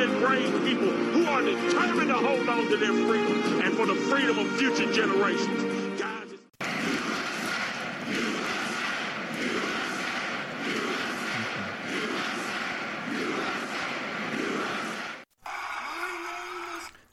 and 0.00 0.12
brave 0.20 0.52
people 0.64 0.90
who 0.90 1.26
are 1.26 1.42
determined 1.42 2.08
to 2.08 2.14
hold 2.14 2.48
on 2.48 2.66
to 2.68 2.76
their 2.76 2.92
freedom 2.92 3.60
and 3.62 3.74
for 3.74 3.86
the 3.86 3.94
freedom 3.94 4.38
of 4.38 4.48
future 4.58 4.90
generations. 4.92 5.76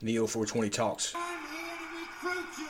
Neo 0.04 0.28
420 0.28 0.70
Talks. 0.70 1.14
I'm 1.16 1.40
here 1.48 1.64
to 1.80 1.88
recruit 1.96 2.52
you. 2.60 2.68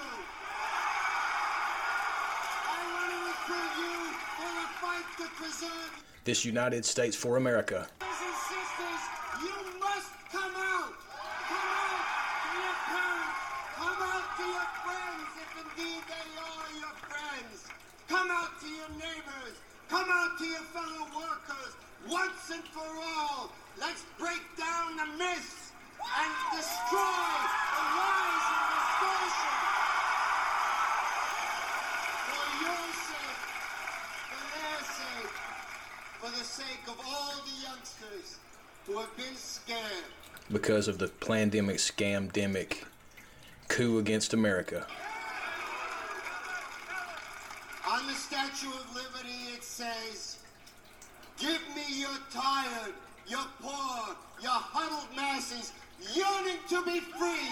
I 2.70 2.78
want 2.94 3.10
to 3.10 3.18
recruit 3.26 3.74
you 3.82 4.14
for 4.38 4.52
the 4.54 4.70
fight 4.78 5.08
to 5.18 5.26
preserve. 5.42 6.04
This 6.26 6.46
United 6.46 6.86
States 6.86 7.16
for 7.16 7.38
America. 7.38 7.88
Brothers 7.98 8.22
and 8.22 8.38
sisters, 8.54 9.02
you 9.42 9.58
must 9.82 10.14
come 10.30 10.54
out. 10.54 10.94
Come 11.50 11.74
out 11.74 12.06
to 12.46 12.54
your 12.54 12.78
parents. 12.86 13.42
Come 13.82 14.02
out 14.14 14.30
to 14.38 14.46
your 14.54 14.70
friends, 14.86 15.30
if 15.42 15.52
indeed 15.58 16.02
they 16.06 16.28
are 16.38 16.70
your 16.86 16.96
friends. 17.10 17.66
Come 18.14 18.30
out 18.30 18.62
to 18.62 18.68
your 18.70 18.94
neighbors. 19.02 19.58
Come 19.90 20.06
out 20.14 20.33
to 20.44 20.50
your 20.50 20.60
fellow 20.76 21.08
workers. 21.16 21.74
Once 22.10 22.52
and 22.52 22.64
for 22.66 22.84
all, 22.84 23.50
let's 23.80 24.04
break 24.20 24.42
down 24.58 24.98
the 24.98 25.06
myths 25.18 25.72
and 26.04 26.32
destroy 26.52 27.00
the 27.76 27.84
lies 27.96 28.46
and 28.52 28.66
distortion. 28.76 29.56
For 32.28 32.46
your 32.60 32.84
sake, 33.08 33.40
for 34.28 34.44
their 34.52 34.82
sake, 35.00 35.34
for 36.20 36.30
the 36.38 36.44
sake 36.44 36.84
of 36.88 36.98
all 37.08 37.36
the 37.46 37.58
youngsters 37.64 38.38
who 38.86 38.98
have 39.00 39.16
been 39.16 39.36
scared. 39.36 40.04
because 40.52 40.90
of 40.90 40.98
the 40.98 41.08
pandemic 41.08 41.78
scamdemic 41.78 42.84
coup 43.70 43.98
against 43.98 44.34
America. 44.34 44.86
On 47.90 48.06
the 48.08 48.14
Statue 48.14 48.68
of 48.70 48.96
Liberty, 48.96 49.03
says, 49.74 50.38
Give 51.40 51.60
me 51.76 52.02
your 52.02 52.18
tired, 52.32 52.94
your 53.28 53.42
poor, 53.60 54.16
your 54.40 54.52
huddled 54.52 55.10
masses 55.16 55.74
yearning 56.14 56.62
to 56.70 56.86
be 56.86 57.00
free. 57.00 57.50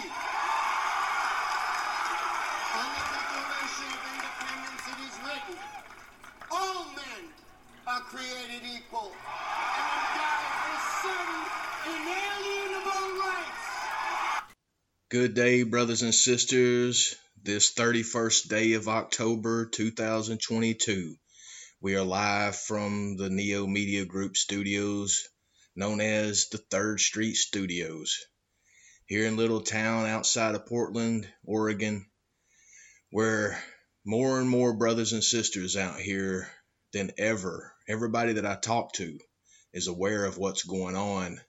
The 2.78 2.86
Declaration 3.09 3.89
of 3.89 4.05
Independence, 4.13 4.86
it 4.86 5.00
is 5.02 5.16
written, 5.25 5.58
All 6.52 6.86
men 6.94 7.23
are 7.88 8.02
created 8.02 8.69
equal 8.69 9.09
and 9.09 9.89
endowed 9.97 10.61
with 10.69 10.85
certain 11.02 11.41
inalienable 11.89 13.08
rights. 13.17 13.66
Good 15.09 15.33
day, 15.33 15.63
brothers 15.63 16.03
and 16.03 16.13
sisters. 16.13 17.16
This 17.41 17.73
31st 17.73 18.47
day 18.47 18.73
of 18.73 18.88
October 18.88 19.66
2022. 19.66 21.16
We 21.83 21.95
are 21.95 22.03
live 22.03 22.55
from 22.55 23.17
the 23.17 23.31
Neo 23.31 23.65
Media 23.65 24.05
Group 24.05 24.37
studios, 24.37 25.27
known 25.75 25.99
as 25.99 26.47
the 26.49 26.59
Third 26.59 26.99
Street 26.99 27.33
Studios, 27.33 28.19
here 29.07 29.25
in 29.25 29.35
Little 29.35 29.61
Town 29.61 30.05
outside 30.05 30.53
of 30.53 30.67
Portland, 30.67 31.27
Oregon, 31.43 32.05
where 33.09 33.59
more 34.05 34.39
and 34.39 34.47
more 34.47 34.75
brothers 34.75 35.13
and 35.13 35.23
sisters 35.23 35.75
out 35.75 35.99
here 35.99 36.51
than 36.93 37.13
ever, 37.17 37.73
everybody 37.88 38.33
that 38.33 38.45
I 38.45 38.57
talk 38.57 38.93
to 38.97 39.17
is 39.73 39.88
aware 39.88 40.25
of 40.25 40.38
what's 40.38 40.61
going 40.61 40.95
on 40.95 41.41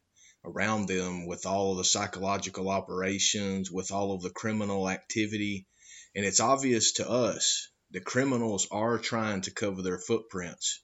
around 0.46 0.88
them 0.88 1.26
with 1.26 1.44
all 1.44 1.72
of 1.72 1.76
the 1.76 1.84
psychological 1.84 2.70
operations, 2.70 3.70
with 3.70 3.92
all 3.92 4.14
of 4.14 4.22
the 4.22 4.30
criminal 4.30 4.88
activity. 4.88 5.66
And 6.14 6.24
it's 6.24 6.40
obvious 6.40 6.92
to 6.92 7.06
us 7.06 7.68
the 7.92 8.00
criminals 8.00 8.66
are 8.70 8.98
trying 8.98 9.42
to 9.42 9.50
cover 9.50 9.82
their 9.82 9.98
footprints 9.98 10.80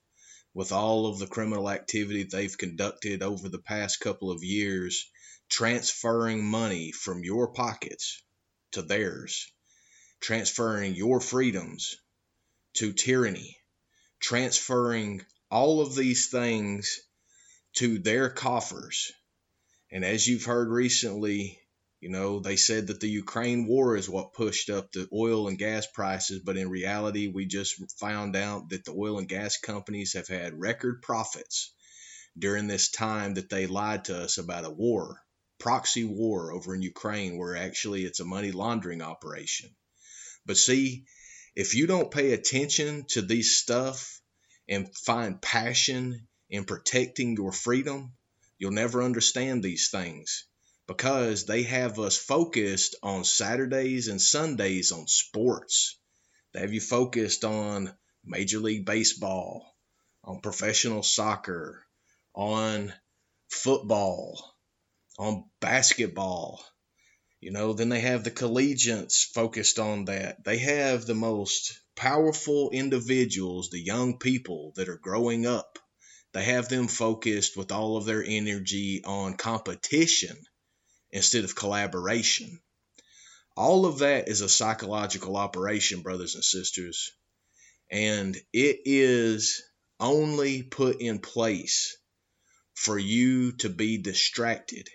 with 0.52 0.72
all 0.72 1.06
of 1.06 1.18
the 1.18 1.26
criminal 1.26 1.70
activity 1.70 2.22
they've 2.22 2.58
conducted 2.58 3.22
over 3.22 3.48
the 3.48 3.58
past 3.58 4.00
couple 4.00 4.30
of 4.30 4.44
years, 4.44 5.10
transferring 5.48 6.44
money 6.44 6.92
from 6.92 7.24
your 7.24 7.48
pockets 7.48 8.22
to 8.72 8.82
theirs, 8.82 9.50
transferring 10.20 10.94
your 10.94 11.20
freedoms 11.20 11.96
to 12.74 12.92
tyranny, 12.92 13.56
transferring 14.20 15.24
all 15.50 15.80
of 15.80 15.94
these 15.94 16.28
things 16.28 17.00
to 17.72 17.98
their 17.98 18.28
coffers. 18.28 19.12
And 19.90 20.04
as 20.04 20.26
you've 20.26 20.44
heard 20.44 20.68
recently, 20.68 21.58
you 22.00 22.10
know, 22.10 22.38
they 22.38 22.54
said 22.54 22.86
that 22.86 23.00
the 23.00 23.08
Ukraine 23.08 23.66
war 23.66 23.96
is 23.96 24.08
what 24.08 24.32
pushed 24.32 24.70
up 24.70 24.92
the 24.92 25.08
oil 25.12 25.48
and 25.48 25.58
gas 25.58 25.86
prices, 25.86 26.40
but 26.44 26.56
in 26.56 26.70
reality, 26.70 27.26
we 27.26 27.46
just 27.46 27.74
found 27.98 28.36
out 28.36 28.68
that 28.68 28.84
the 28.84 28.92
oil 28.92 29.18
and 29.18 29.28
gas 29.28 29.56
companies 29.56 30.12
have 30.12 30.28
had 30.28 30.60
record 30.60 31.02
profits 31.02 31.72
during 32.38 32.68
this 32.68 32.90
time 32.90 33.34
that 33.34 33.50
they 33.50 33.66
lied 33.66 34.04
to 34.04 34.16
us 34.16 34.38
about 34.38 34.64
a 34.64 34.70
war, 34.70 35.20
proxy 35.58 36.04
war 36.04 36.52
over 36.52 36.72
in 36.72 36.82
Ukraine, 36.82 37.36
where 37.36 37.56
actually 37.56 38.04
it's 38.04 38.20
a 38.20 38.24
money 38.24 38.52
laundering 38.52 39.02
operation. 39.02 39.74
But 40.46 40.56
see, 40.56 41.04
if 41.56 41.74
you 41.74 41.88
don't 41.88 42.12
pay 42.12 42.32
attention 42.32 43.06
to 43.08 43.22
these 43.22 43.56
stuff 43.56 44.20
and 44.68 44.94
find 44.98 45.42
passion 45.42 46.28
in 46.48 46.64
protecting 46.64 47.36
your 47.36 47.50
freedom, 47.50 48.12
you'll 48.56 48.70
never 48.70 49.02
understand 49.02 49.64
these 49.64 49.88
things 49.90 50.47
because 50.88 51.44
they 51.44 51.64
have 51.64 51.98
us 52.00 52.16
focused 52.16 52.96
on 53.02 53.22
Saturdays 53.22 54.08
and 54.08 54.20
Sundays 54.20 54.90
on 54.90 55.06
sports. 55.06 55.98
They 56.52 56.60
have 56.60 56.72
you 56.72 56.80
focused 56.80 57.44
on 57.44 57.94
Major 58.24 58.58
League 58.58 58.86
Baseball, 58.86 59.76
on 60.24 60.40
professional 60.40 61.02
soccer, 61.02 61.84
on 62.34 62.92
football, 63.50 64.56
on 65.18 65.44
basketball. 65.60 66.64
You 67.38 67.50
know, 67.50 67.74
then 67.74 67.90
they 67.90 68.00
have 68.00 68.24
the 68.24 68.30
collegiates 68.30 69.24
focused 69.24 69.78
on 69.78 70.06
that. 70.06 70.42
They 70.42 70.56
have 70.56 71.04
the 71.04 71.14
most 71.14 71.78
powerful 71.96 72.70
individuals, 72.70 73.68
the 73.68 73.78
young 73.78 74.18
people 74.18 74.72
that 74.76 74.88
are 74.88 74.96
growing 74.96 75.44
up. 75.44 75.78
They 76.32 76.44
have 76.44 76.70
them 76.70 76.88
focused 76.88 77.58
with 77.58 77.72
all 77.72 77.98
of 77.98 78.06
their 78.06 78.24
energy 78.24 79.02
on 79.04 79.36
competition 79.36 80.36
instead 81.10 81.44
of 81.44 81.54
collaboration. 81.54 82.60
All 83.56 83.86
of 83.86 83.98
that 83.98 84.28
is 84.28 84.40
a 84.40 84.48
psychological 84.48 85.36
operation, 85.36 86.02
brothers 86.02 86.34
and 86.34 86.44
sisters. 86.44 87.10
And 87.90 88.36
it 88.52 88.80
is 88.84 89.62
only 89.98 90.62
put 90.62 91.00
in 91.00 91.18
place 91.18 91.96
for 92.74 92.98
you 92.98 93.52
to 93.52 93.68
be 93.68 93.98
distracted. 93.98 94.88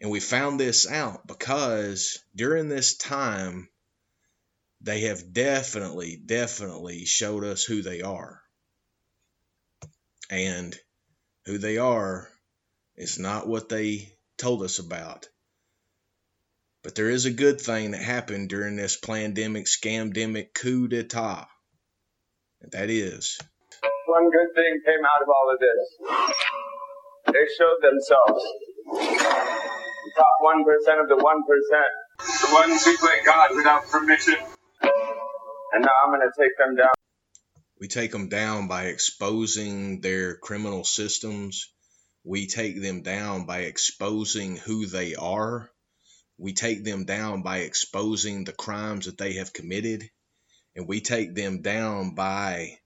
And 0.00 0.10
we 0.10 0.18
found 0.18 0.58
this 0.58 0.90
out 0.90 1.26
because 1.26 2.18
during 2.34 2.68
this 2.68 2.96
time, 2.96 3.68
they 4.80 5.02
have 5.02 5.32
definitely, 5.32 6.16
definitely 6.16 7.04
showed 7.04 7.44
us 7.44 7.62
who 7.64 7.82
they 7.82 8.00
are. 8.00 8.42
And 10.30 10.76
who 11.44 11.58
they 11.58 11.76
are 11.76 12.28
is 12.96 13.18
not 13.18 13.46
what 13.46 13.68
they 13.68 14.12
told 14.40 14.62
us 14.62 14.78
about. 14.78 15.28
But 16.82 16.94
there 16.94 17.10
is 17.10 17.26
a 17.26 17.30
good 17.30 17.60
thing 17.60 17.90
that 17.90 18.02
happened 18.02 18.48
during 18.48 18.76
this 18.76 18.96
pandemic, 18.96 19.66
scamdemic 19.66 20.54
coup 20.54 20.88
d'etat. 20.88 21.46
And 22.62 22.72
that 22.72 22.90
is 22.90 23.38
One 24.06 24.30
good 24.30 24.54
thing 24.54 24.80
came 24.86 25.04
out 25.04 25.22
of 25.22 25.28
all 25.28 25.52
of 25.52 25.60
this. 25.60 26.08
They 27.26 27.46
showed 27.58 27.80
themselves. 27.82 28.44
The 30.04 30.12
top 30.16 30.36
1% 30.42 31.02
of 31.02 31.08
the 31.08 31.16
1%. 31.16 31.20
The 32.20 32.54
ones 32.54 32.84
who 32.84 32.96
play 32.96 33.20
God 33.24 33.50
without 33.54 33.84
permission. 33.90 34.36
And 35.72 35.82
now 35.82 35.92
I'm 36.04 36.10
going 36.10 36.22
to 36.22 36.42
take 36.42 36.56
them 36.58 36.76
down. 36.76 36.90
we 37.78 37.88
take 37.88 38.12
them 38.12 38.28
down 38.28 38.68
by 38.68 38.86
exposing 38.86 40.00
their 40.00 40.36
criminal 40.36 40.84
systems. 40.84 41.72
We 42.24 42.46
take 42.46 42.80
them 42.80 43.02
down 43.02 43.46
by 43.46 43.60
exposing 43.60 44.56
who 44.56 44.86
they 44.86 45.14
are. 45.14 45.70
We 46.36 46.52
take 46.52 46.84
them 46.84 47.04
down 47.04 47.42
by 47.42 47.60
exposing 47.60 48.44
the 48.44 48.52
crimes 48.52 49.06
that 49.06 49.16
they 49.18 49.34
have 49.34 49.52
committed. 49.52 50.10
And 50.74 50.86
we 50.86 51.00
take 51.00 51.34
them 51.34 51.62
down 51.62 52.14
by 52.14 52.78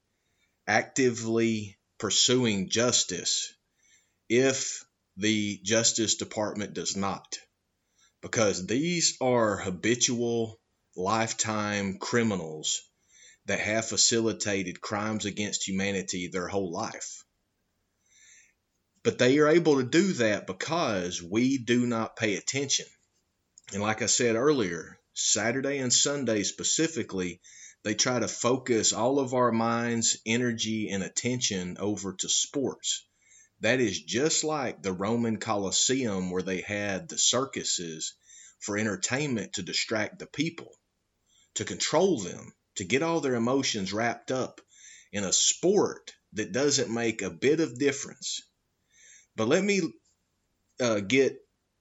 actively 0.66 1.76
pursuing 1.98 2.68
justice 2.68 3.52
if 4.28 4.84
the 5.16 5.58
Justice 5.62 6.16
Department 6.16 6.74
does 6.74 6.96
not. 6.96 7.38
Because 8.22 8.66
these 8.66 9.16
are 9.20 9.56
habitual, 9.56 10.60
lifetime 10.96 11.98
criminals 11.98 12.82
that 13.46 13.60
have 13.60 13.88
facilitated 13.88 14.80
crimes 14.80 15.24
against 15.26 15.68
humanity 15.68 16.28
their 16.28 16.48
whole 16.48 16.70
life. 16.70 17.24
But 19.04 19.18
they 19.18 19.38
are 19.38 19.48
able 19.48 19.76
to 19.76 19.84
do 19.84 20.14
that 20.14 20.46
because 20.46 21.22
we 21.22 21.58
do 21.58 21.86
not 21.86 22.16
pay 22.16 22.36
attention. 22.36 22.86
And 23.72 23.82
like 23.82 24.00
I 24.00 24.06
said 24.06 24.34
earlier, 24.34 24.98
Saturday 25.12 25.78
and 25.78 25.92
Sunday 25.92 26.42
specifically, 26.42 27.42
they 27.82 27.94
try 27.94 28.18
to 28.18 28.26
focus 28.28 28.94
all 28.94 29.18
of 29.18 29.34
our 29.34 29.52
minds, 29.52 30.16
energy, 30.24 30.88
and 30.88 31.02
attention 31.02 31.76
over 31.78 32.14
to 32.14 32.28
sports. 32.30 33.06
That 33.60 33.78
is 33.78 34.02
just 34.02 34.42
like 34.42 34.82
the 34.82 34.92
Roman 34.92 35.36
Colosseum 35.36 36.30
where 36.30 36.42
they 36.42 36.62
had 36.62 37.08
the 37.08 37.18
circuses 37.18 38.14
for 38.58 38.78
entertainment 38.78 39.52
to 39.54 39.62
distract 39.62 40.18
the 40.18 40.26
people, 40.26 40.72
to 41.56 41.66
control 41.66 42.20
them, 42.20 42.54
to 42.76 42.84
get 42.84 43.02
all 43.02 43.20
their 43.20 43.34
emotions 43.34 43.92
wrapped 43.92 44.30
up 44.30 44.62
in 45.12 45.24
a 45.24 45.32
sport 45.32 46.14
that 46.32 46.52
doesn't 46.52 46.92
make 46.92 47.20
a 47.20 47.28
bit 47.28 47.60
of 47.60 47.78
difference. 47.78 48.40
But 49.36 49.48
let 49.48 49.64
me 49.64 49.80
uh, 50.80 51.00
get 51.00 51.38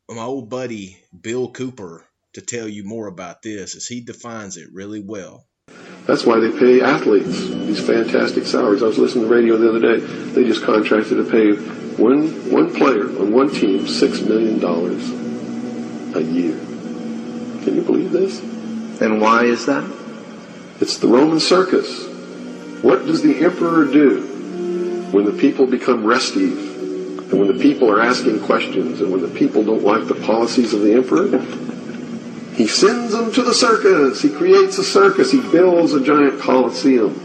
my 0.10 0.24
old 0.24 0.50
buddy 0.50 0.98
Bill 1.20 1.52
Cooper 1.52 2.06
to 2.34 2.42
tell 2.42 2.68
you 2.68 2.84
more 2.84 3.08
about 3.08 3.42
this 3.42 3.76
as 3.76 3.88
he 3.88 4.02
defines 4.02 4.58
it 4.58 4.70
really 4.74 5.00
well. 5.00 5.46
That's 6.06 6.26
why 6.26 6.40
they 6.40 6.52
pay 6.52 6.82
athletes 6.82 7.48
these 7.48 7.86
fantastic 7.86 8.46
salaries. 8.46 8.84
I 8.84 8.88
was 8.88 8.98
listening 8.98 9.24
to 9.24 9.30
the 9.30 9.36
radio 9.36 9.58
the 9.58 9.70
other 9.70 9.80
day. 9.80 10.00
They 10.06 10.44
just 10.44 10.64
contracted 10.64 11.18
to 11.18 11.32
pay 11.32 11.54
one 12.02 12.52
one 12.52 12.74
player 12.74 13.08
on 13.20 13.32
one 13.32 13.50
team 13.50 13.88
six 13.88 14.22
million 14.22 14.60
dollars 14.60 15.10
a 16.16 16.22
year. 16.22 16.58
Can 17.64 17.76
you 17.76 17.84
believe 17.84 18.12
this? 18.12 18.42
And 19.02 19.22
why 19.22 19.46
is 19.46 19.66
that? 19.68 19.84
It's 20.82 20.98
the 20.98 21.08
Roman 21.08 21.40
circus. 21.40 22.08
What 22.84 23.06
does 23.06 23.22
the 23.22 23.46
emperor 23.46 23.86
do 23.86 24.22
when 25.12 25.24
the 25.24 25.32
people 25.32 25.68
become 25.68 26.06
restive 26.06 26.73
and 27.34 27.40
when 27.40 27.58
the 27.58 27.64
people 27.64 27.90
are 27.90 28.00
asking 28.00 28.40
questions 28.42 29.02
and 29.02 29.12
when 29.12 29.24
the 29.24 29.28
people 29.28 29.64
don't 29.64 29.82
like 29.82 30.08
the 30.08 30.14
policies 30.14 30.72
of 30.72 30.82
the 30.82 30.94
emperor? 30.94 31.40
He 32.54 32.68
sends 32.68 33.12
them 33.12 33.32
to 33.32 33.42
the 33.42 33.56
circus. 33.56 34.22
He 34.22 34.30
creates 34.30 34.78
a 34.78 34.84
circus. 34.84 35.32
He 35.32 35.42
builds 35.42 35.94
a 35.94 36.04
giant 36.04 36.40
coliseum. 36.40 37.20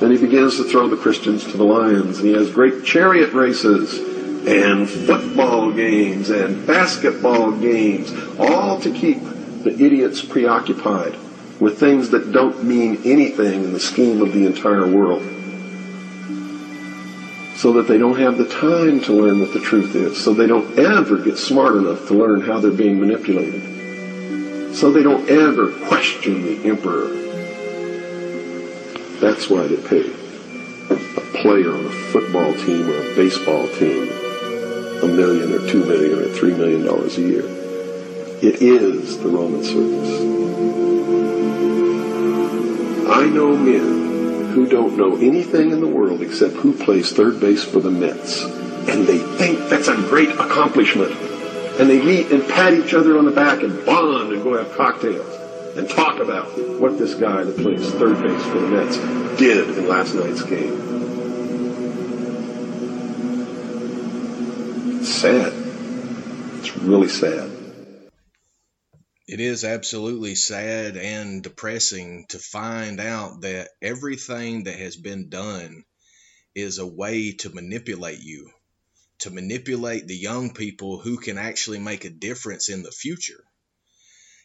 And 0.00 0.12
he 0.12 0.18
begins 0.18 0.58
to 0.58 0.62
throw 0.62 0.86
the 0.88 0.96
Christians 0.96 1.42
to 1.46 1.56
the 1.56 1.64
lions. 1.64 2.18
And 2.18 2.28
he 2.28 2.34
has 2.34 2.52
great 2.52 2.84
chariot 2.84 3.32
races 3.32 3.98
and 4.46 4.88
football 4.88 5.72
games 5.72 6.30
and 6.30 6.64
basketball 6.64 7.50
games, 7.50 8.12
all 8.38 8.78
to 8.78 8.92
keep 8.92 9.18
the 9.64 9.72
idiots 9.72 10.24
preoccupied 10.24 11.16
with 11.58 11.80
things 11.80 12.10
that 12.10 12.30
don't 12.30 12.62
mean 12.62 13.00
anything 13.04 13.64
in 13.64 13.72
the 13.72 13.80
scheme 13.80 14.22
of 14.22 14.32
the 14.32 14.46
entire 14.46 14.86
world. 14.86 15.37
So 17.58 17.72
that 17.72 17.88
they 17.88 17.98
don't 17.98 18.18
have 18.18 18.38
the 18.38 18.48
time 18.48 19.00
to 19.02 19.12
learn 19.12 19.40
what 19.40 19.52
the 19.52 19.60
truth 19.60 19.94
is. 19.96 20.22
So 20.22 20.32
they 20.32 20.46
don't 20.46 20.78
ever 20.78 21.18
get 21.18 21.36
smart 21.36 21.76
enough 21.76 22.06
to 22.06 22.14
learn 22.14 22.40
how 22.40 22.60
they're 22.60 22.70
being 22.70 23.00
manipulated 23.00 23.78
so 24.78 24.92
they 24.92 25.02
don't 25.02 25.28
ever 25.28 25.72
question 25.88 26.42
the 26.42 26.68
emperor. 26.68 27.08
That's 29.18 29.50
why 29.50 29.66
they 29.66 29.76
pay 29.76 30.08
a 30.88 31.20
player 31.42 31.74
on 31.74 31.84
a 31.84 31.90
football 32.12 32.54
team 32.54 32.88
or 32.88 32.96
a 32.96 33.16
baseball 33.16 33.66
team 33.74 34.08
a 35.02 35.06
million 35.08 35.52
or 35.52 35.68
two 35.68 35.84
million 35.84 36.20
or 36.20 36.28
three 36.28 36.54
million 36.54 36.84
dollars 36.84 37.18
a 37.18 37.22
year. 37.22 37.44
It 38.40 38.62
is 38.62 39.18
the 39.18 39.28
Roman 39.28 39.64
circus. 39.64 40.20
I 43.10 43.26
know 43.26 43.56
men 43.56 44.07
who 44.48 44.66
don't 44.66 44.96
know 44.96 45.16
anything 45.16 45.70
in 45.70 45.80
the 45.80 45.86
world 45.86 46.22
except 46.22 46.54
who 46.54 46.72
plays 46.72 47.12
third 47.12 47.40
base 47.40 47.64
for 47.64 47.80
the 47.80 47.90
Mets. 47.90 48.44
And 48.44 49.06
they 49.06 49.18
think 49.18 49.68
that's 49.68 49.88
a 49.88 49.96
great 49.96 50.30
accomplishment 50.30 51.12
and 51.78 51.88
they 51.88 52.02
meet 52.02 52.32
and 52.32 52.46
pat 52.48 52.74
each 52.74 52.92
other 52.92 53.16
on 53.16 53.24
the 53.24 53.30
back 53.30 53.62
and 53.62 53.86
bond 53.86 54.32
and 54.32 54.42
go 54.42 54.58
have 54.58 54.76
cocktails 54.76 55.32
and 55.76 55.88
talk 55.88 56.18
about 56.18 56.46
what 56.80 56.98
this 56.98 57.14
guy 57.14 57.44
that 57.44 57.56
plays 57.56 57.88
third 57.92 58.20
base 58.20 58.42
for 58.46 58.58
the 58.58 58.68
Mets 58.68 58.96
did 59.38 59.78
in 59.78 59.86
last 59.86 60.14
night's 60.14 60.42
game. 60.42 60.74
It's 64.98 65.08
sad. 65.08 65.52
It's 66.58 66.76
really 66.78 67.08
sad. 67.08 67.57
It 69.28 69.40
is 69.40 69.62
absolutely 69.62 70.34
sad 70.34 70.96
and 70.96 71.42
depressing 71.42 72.26
to 72.30 72.38
find 72.38 72.98
out 72.98 73.42
that 73.42 73.70
everything 73.82 74.64
that 74.64 74.78
has 74.78 74.96
been 74.96 75.28
done 75.28 75.84
is 76.54 76.78
a 76.78 76.86
way 76.86 77.32
to 77.32 77.50
manipulate 77.50 78.20
you 78.20 78.50
to 79.20 79.30
manipulate 79.30 80.06
the 80.06 80.16
young 80.16 80.54
people 80.54 81.00
who 81.00 81.18
can 81.18 81.38
actually 81.38 81.78
make 81.78 82.04
a 82.04 82.10
difference 82.10 82.68
in 82.68 82.82
the 82.82 82.92
future, 82.92 83.42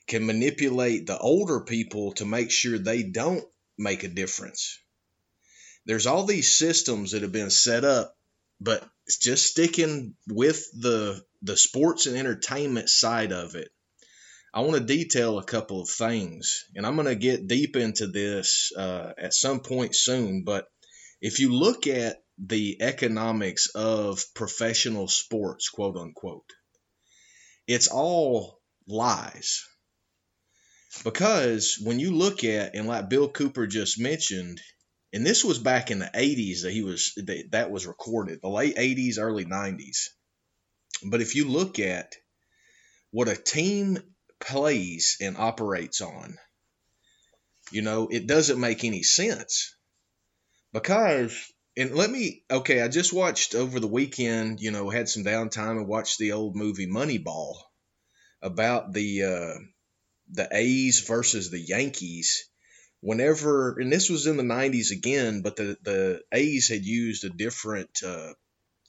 can 0.07 0.25
manipulate 0.25 1.05
the 1.05 1.17
older 1.17 1.61
people 1.61 2.13
to 2.13 2.25
make 2.25 2.51
sure 2.51 2.77
they 2.77 3.03
don't 3.03 3.45
make 3.77 4.03
a 4.03 4.07
difference. 4.07 4.79
There's 5.85 6.07
all 6.07 6.25
these 6.25 6.55
systems 6.55 7.11
that 7.11 7.21
have 7.21 7.31
been 7.31 7.51
set 7.51 7.85
up, 7.85 8.17
but 8.59 8.87
just 9.21 9.45
sticking 9.45 10.15
with 10.27 10.65
the 10.73 11.23
the 11.41 11.57
sports 11.57 12.05
and 12.05 12.17
entertainment 12.17 12.89
side 12.89 13.33
of 13.33 13.55
it. 13.55 13.69
I 14.53 14.61
want 14.61 14.73
to 14.73 14.85
detail 14.85 15.39
a 15.39 15.43
couple 15.43 15.81
of 15.81 15.89
things, 15.89 16.65
and 16.75 16.85
I'm 16.85 16.95
going 16.95 17.07
to 17.07 17.15
get 17.15 17.47
deep 17.47 17.75
into 17.75 18.07
this 18.07 18.71
uh, 18.77 19.13
at 19.17 19.33
some 19.33 19.61
point 19.61 19.95
soon. 19.95 20.43
But 20.43 20.67
if 21.21 21.39
you 21.39 21.53
look 21.53 21.87
at 21.87 22.23
the 22.37 22.81
economics 22.81 23.67
of 23.75 24.23
professional 24.33 25.07
sports, 25.07 25.69
quote 25.69 25.97
unquote. 25.97 26.51
It's 27.67 27.87
all 27.87 28.59
lies. 28.87 29.63
Because 31.03 31.79
when 31.81 31.99
you 31.99 32.11
look 32.11 32.43
at, 32.43 32.75
and 32.75 32.87
like 32.87 33.09
Bill 33.09 33.29
Cooper 33.29 33.65
just 33.65 33.99
mentioned, 33.99 34.61
and 35.11 35.25
this 35.25 35.43
was 35.43 35.59
back 35.59 35.91
in 35.91 35.99
the 35.99 36.11
80s 36.13 36.61
that 36.61 36.71
he 36.71 36.83
was 36.83 37.13
that, 37.15 37.51
that 37.51 37.71
was 37.71 37.87
recorded, 37.87 38.39
the 38.41 38.49
late 38.49 38.75
80s, 38.75 39.17
early 39.19 39.45
90s. 39.45 40.09
But 41.03 41.21
if 41.21 41.35
you 41.35 41.47
look 41.47 41.79
at 41.79 42.15
what 43.11 43.27
a 43.27 43.35
team 43.35 43.97
plays 44.45 45.17
and 45.21 45.37
operates 45.37 46.01
on, 46.01 46.37
you 47.71 47.81
know, 47.81 48.07
it 48.09 48.27
doesn't 48.27 48.59
make 48.59 48.83
any 48.83 49.03
sense. 49.03 49.75
Because 50.73 51.53
and 51.75 51.95
let 51.95 52.09
me 52.09 52.43
okay 52.51 52.81
i 52.81 52.87
just 52.87 53.13
watched 53.13 53.55
over 53.55 53.79
the 53.79 53.87
weekend 53.87 54.59
you 54.59 54.71
know 54.71 54.89
had 54.89 55.09
some 55.09 55.23
downtime 55.23 55.77
and 55.77 55.87
watched 55.87 56.19
the 56.19 56.33
old 56.33 56.55
movie 56.55 56.87
moneyball 56.87 57.55
about 58.41 58.93
the 58.93 59.23
uh 59.23 59.59
the 60.31 60.47
a's 60.51 61.01
versus 61.01 61.49
the 61.49 61.59
yankees 61.59 62.47
whenever 63.01 63.79
and 63.79 63.91
this 63.91 64.09
was 64.09 64.27
in 64.27 64.37
the 64.37 64.43
90s 64.43 64.91
again 64.91 65.41
but 65.41 65.55
the 65.55 65.77
the 65.83 66.21
a's 66.31 66.69
had 66.69 66.85
used 66.85 67.23
a 67.23 67.29
different 67.29 68.01
uh 68.05 68.33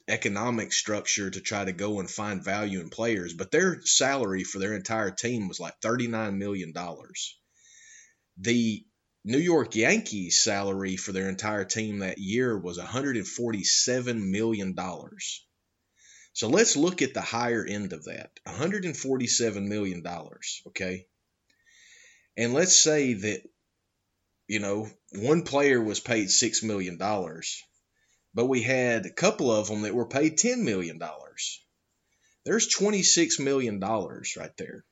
economic 0.08 0.72
structure 0.72 1.30
to 1.30 1.40
try 1.40 1.64
to 1.64 1.72
go 1.72 2.00
and 2.00 2.10
find 2.10 2.44
value 2.44 2.80
in 2.80 2.90
players 2.90 3.32
but 3.34 3.50
their 3.50 3.80
salary 3.82 4.44
for 4.44 4.58
their 4.58 4.74
entire 4.74 5.10
team 5.10 5.48
was 5.48 5.60
like 5.60 5.74
39 5.80 6.38
million 6.38 6.72
dollars 6.72 7.38
the 8.38 8.84
New 9.26 9.38
York 9.38 9.74
Yankees 9.74 10.42
salary 10.42 10.96
for 10.96 11.12
their 11.12 11.30
entire 11.30 11.64
team 11.64 12.00
that 12.00 12.18
year 12.18 12.58
was 12.58 12.78
$147 12.78 14.30
million. 14.30 14.76
So 16.34 16.48
let's 16.48 16.76
look 16.76 17.00
at 17.00 17.14
the 17.14 17.22
higher 17.22 17.64
end 17.64 17.94
of 17.94 18.04
that 18.04 18.30
$147 18.46 19.66
million. 19.66 20.04
Okay. 20.66 21.06
And 22.36 22.52
let's 22.52 22.76
say 22.76 23.14
that, 23.14 23.42
you 24.46 24.58
know, 24.58 24.88
one 25.12 25.42
player 25.42 25.80
was 25.80 26.00
paid 26.00 26.26
$6 26.26 26.62
million, 26.62 26.98
but 28.34 28.46
we 28.46 28.62
had 28.62 29.06
a 29.06 29.10
couple 29.10 29.52
of 29.52 29.68
them 29.68 29.82
that 29.82 29.94
were 29.94 30.06
paid 30.06 30.38
$10 30.38 30.58
million. 30.58 31.00
There's 32.44 32.74
$26 32.74 33.40
million 33.40 33.80
right 33.80 34.56
there. 34.56 34.84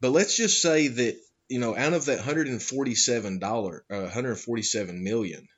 But 0.00 0.10
let's 0.10 0.36
just 0.36 0.62
say 0.62 0.88
that 0.88 1.20
you 1.50 1.58
know, 1.58 1.76
out 1.76 1.92
of 1.92 2.04
that 2.04 2.18
147 2.18 3.40
dollar, 3.40 3.84
uh, 3.90 4.02
147 4.02 5.02
million, 5.02 5.48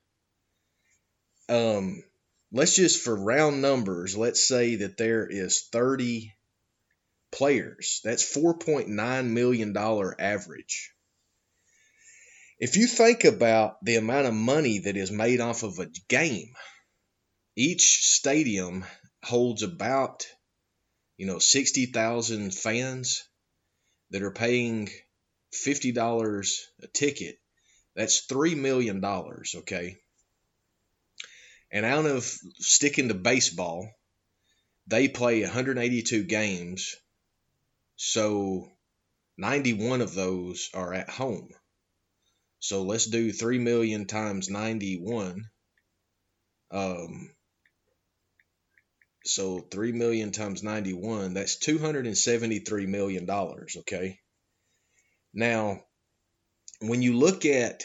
um, 1.50 2.02
let's 2.50 2.74
just 2.74 3.04
for 3.04 3.14
round 3.14 3.60
numbers, 3.60 4.16
let's 4.16 4.42
say 4.42 4.76
that 4.76 4.96
there 4.96 5.26
is 5.26 5.68
30 5.70 6.34
players. 7.30 8.00
That's 8.04 8.24
4.9 8.34 9.26
million 9.26 9.74
dollar 9.74 10.18
average. 10.18 10.94
If 12.62 12.76
you 12.76 12.86
think 12.86 13.24
about 13.24 13.84
the 13.84 13.96
amount 13.96 14.28
of 14.28 14.34
money 14.34 14.78
that 14.78 14.96
is 14.96 15.10
made 15.10 15.40
off 15.40 15.64
of 15.64 15.80
a 15.80 15.90
game, 16.06 16.54
each 17.56 18.06
stadium 18.06 18.84
holds 19.24 19.64
about, 19.64 20.28
you 21.16 21.26
know, 21.26 21.40
60,000 21.40 22.54
fans 22.54 23.24
that 24.10 24.22
are 24.22 24.30
paying 24.30 24.90
$50 25.52 26.52
a 26.84 26.86
ticket, 26.86 27.40
that's 27.96 28.28
$3 28.28 28.56
million, 28.56 29.04
okay? 29.04 29.96
And 31.72 31.84
out 31.84 32.06
of 32.06 32.22
sticking 32.60 33.08
to 33.08 33.14
baseball, 33.14 33.90
they 34.86 35.08
play 35.08 35.42
182 35.42 36.22
games, 36.22 36.94
so 37.96 38.70
91 39.36 40.00
of 40.00 40.14
those 40.14 40.70
are 40.72 40.94
at 40.94 41.10
home. 41.10 41.48
So 42.62 42.84
let's 42.84 43.06
do 43.06 43.32
3 43.32 43.58
million 43.58 44.06
times 44.06 44.48
91. 44.48 45.50
Um, 46.70 47.34
so 49.24 49.58
3 49.58 49.90
million 49.90 50.30
times 50.30 50.62
91, 50.62 51.34
that's 51.34 51.56
273 51.56 52.86
million 52.86 53.26
dollars, 53.26 53.74
okay? 53.80 54.20
Now, 55.34 55.82
when 56.78 57.02
you 57.02 57.16
look 57.16 57.44
at 57.46 57.82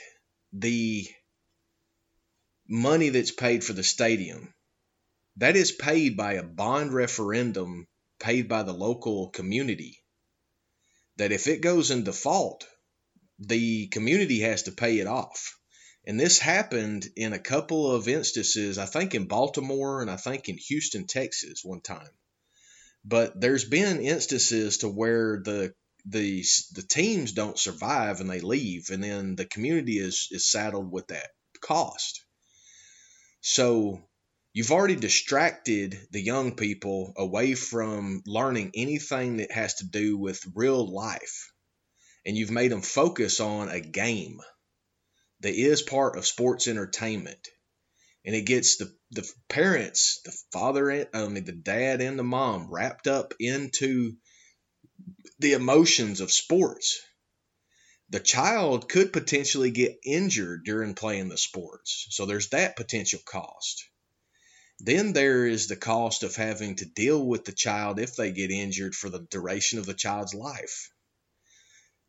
the 0.53 1.07
money 2.69 3.09
that's 3.09 3.31
paid 3.31 3.63
for 3.63 3.73
the 3.73 3.83
stadium, 3.83 4.53
that 5.37 5.55
is 5.55 5.71
paid 5.71 6.15
by 6.15 6.33
a 6.33 6.43
bond 6.43 6.93
referendum 6.93 7.87
paid 8.19 8.47
by 8.47 8.61
the 8.61 8.73
local 8.73 9.31
community. 9.31 10.03
That 11.15 11.31
if 11.31 11.47
it 11.47 11.61
goes 11.61 11.89
in 11.89 12.03
default, 12.03 12.67
the 13.39 13.87
community 13.87 14.41
has 14.41 14.63
to 14.63 14.71
pay 14.71 14.99
it 14.99 15.07
off. 15.07 15.57
And 16.05 16.19
this 16.19 16.39
happened 16.39 17.07
in 17.15 17.33
a 17.33 17.39
couple 17.39 17.91
of 17.91 18.07
instances, 18.07 18.77
I 18.77 18.85
think 18.85 19.13
in 19.13 19.27
Baltimore 19.27 20.01
and 20.01 20.09
I 20.09 20.15
think 20.15 20.47
in 20.47 20.57
Houston, 20.57 21.05
Texas, 21.05 21.61
one 21.63 21.81
time. 21.81 22.09
But 23.03 23.39
there's 23.39 23.65
been 23.65 24.01
instances 24.01 24.79
to 24.79 24.89
where 24.89 25.41
the 25.43 25.73
the 26.05 26.45
the 26.73 26.83
teams 26.83 27.33
don't 27.33 27.59
survive 27.59 28.21
and 28.21 28.29
they 28.29 28.39
leave, 28.39 28.89
and 28.89 29.03
then 29.03 29.35
the 29.35 29.45
community 29.45 29.97
is 29.97 30.29
is 30.31 30.49
saddled 30.49 30.91
with 30.91 31.07
that 31.07 31.29
cost. 31.61 32.23
So 33.41 34.01
you've 34.53 34.71
already 34.71 34.95
distracted 34.95 35.99
the 36.11 36.21
young 36.21 36.55
people 36.55 37.13
away 37.17 37.53
from 37.53 38.21
learning 38.25 38.71
anything 38.73 39.37
that 39.37 39.51
has 39.51 39.75
to 39.75 39.85
do 39.85 40.17
with 40.17 40.41
real 40.55 40.85
life, 40.91 41.51
and 42.27 42.35
you've 42.35 42.51
made 42.51 42.71
them 42.71 42.81
focus 42.81 43.39
on 43.39 43.69
a 43.69 43.79
game 43.79 44.41
that 45.39 45.53
is 45.53 45.81
part 45.81 46.17
of 46.17 46.27
sports 46.27 46.67
entertainment. 46.67 47.47
And 48.25 48.35
it 48.35 48.45
gets 48.45 48.75
the, 48.75 48.93
the 49.11 49.25
parents, 49.47 50.19
the 50.25 50.35
father, 50.51 50.89
and, 50.89 51.07
I 51.13 51.25
mean, 51.29 51.45
the 51.45 51.53
dad 51.53 52.01
and 52.01 52.19
the 52.19 52.25
mom 52.25 52.69
wrapped 52.69 53.07
up 53.07 53.33
into 53.39 54.17
the 55.39 55.53
emotions 55.53 56.19
of 56.19 56.29
sports. 56.29 56.99
The 58.09 58.19
child 58.19 58.89
could 58.89 59.13
potentially 59.13 59.71
get 59.71 59.97
injured 60.03 60.65
during 60.65 60.95
playing 60.95 61.29
the 61.29 61.37
sports. 61.37 62.07
So 62.09 62.25
there's 62.25 62.49
that 62.49 62.75
potential 62.75 63.21
cost. 63.25 63.85
Then 64.81 65.13
there 65.13 65.47
is 65.47 65.67
the 65.67 65.77
cost 65.77 66.23
of 66.23 66.35
having 66.35 66.75
to 66.75 66.85
deal 66.85 67.25
with 67.25 67.45
the 67.45 67.53
child 67.53 67.99
if 67.99 68.17
they 68.17 68.33
get 68.33 68.51
injured 68.51 68.95
for 68.95 69.09
the 69.09 69.25
duration 69.31 69.79
of 69.79 69.85
the 69.85 69.93
child's 69.93 70.33
life 70.33 70.89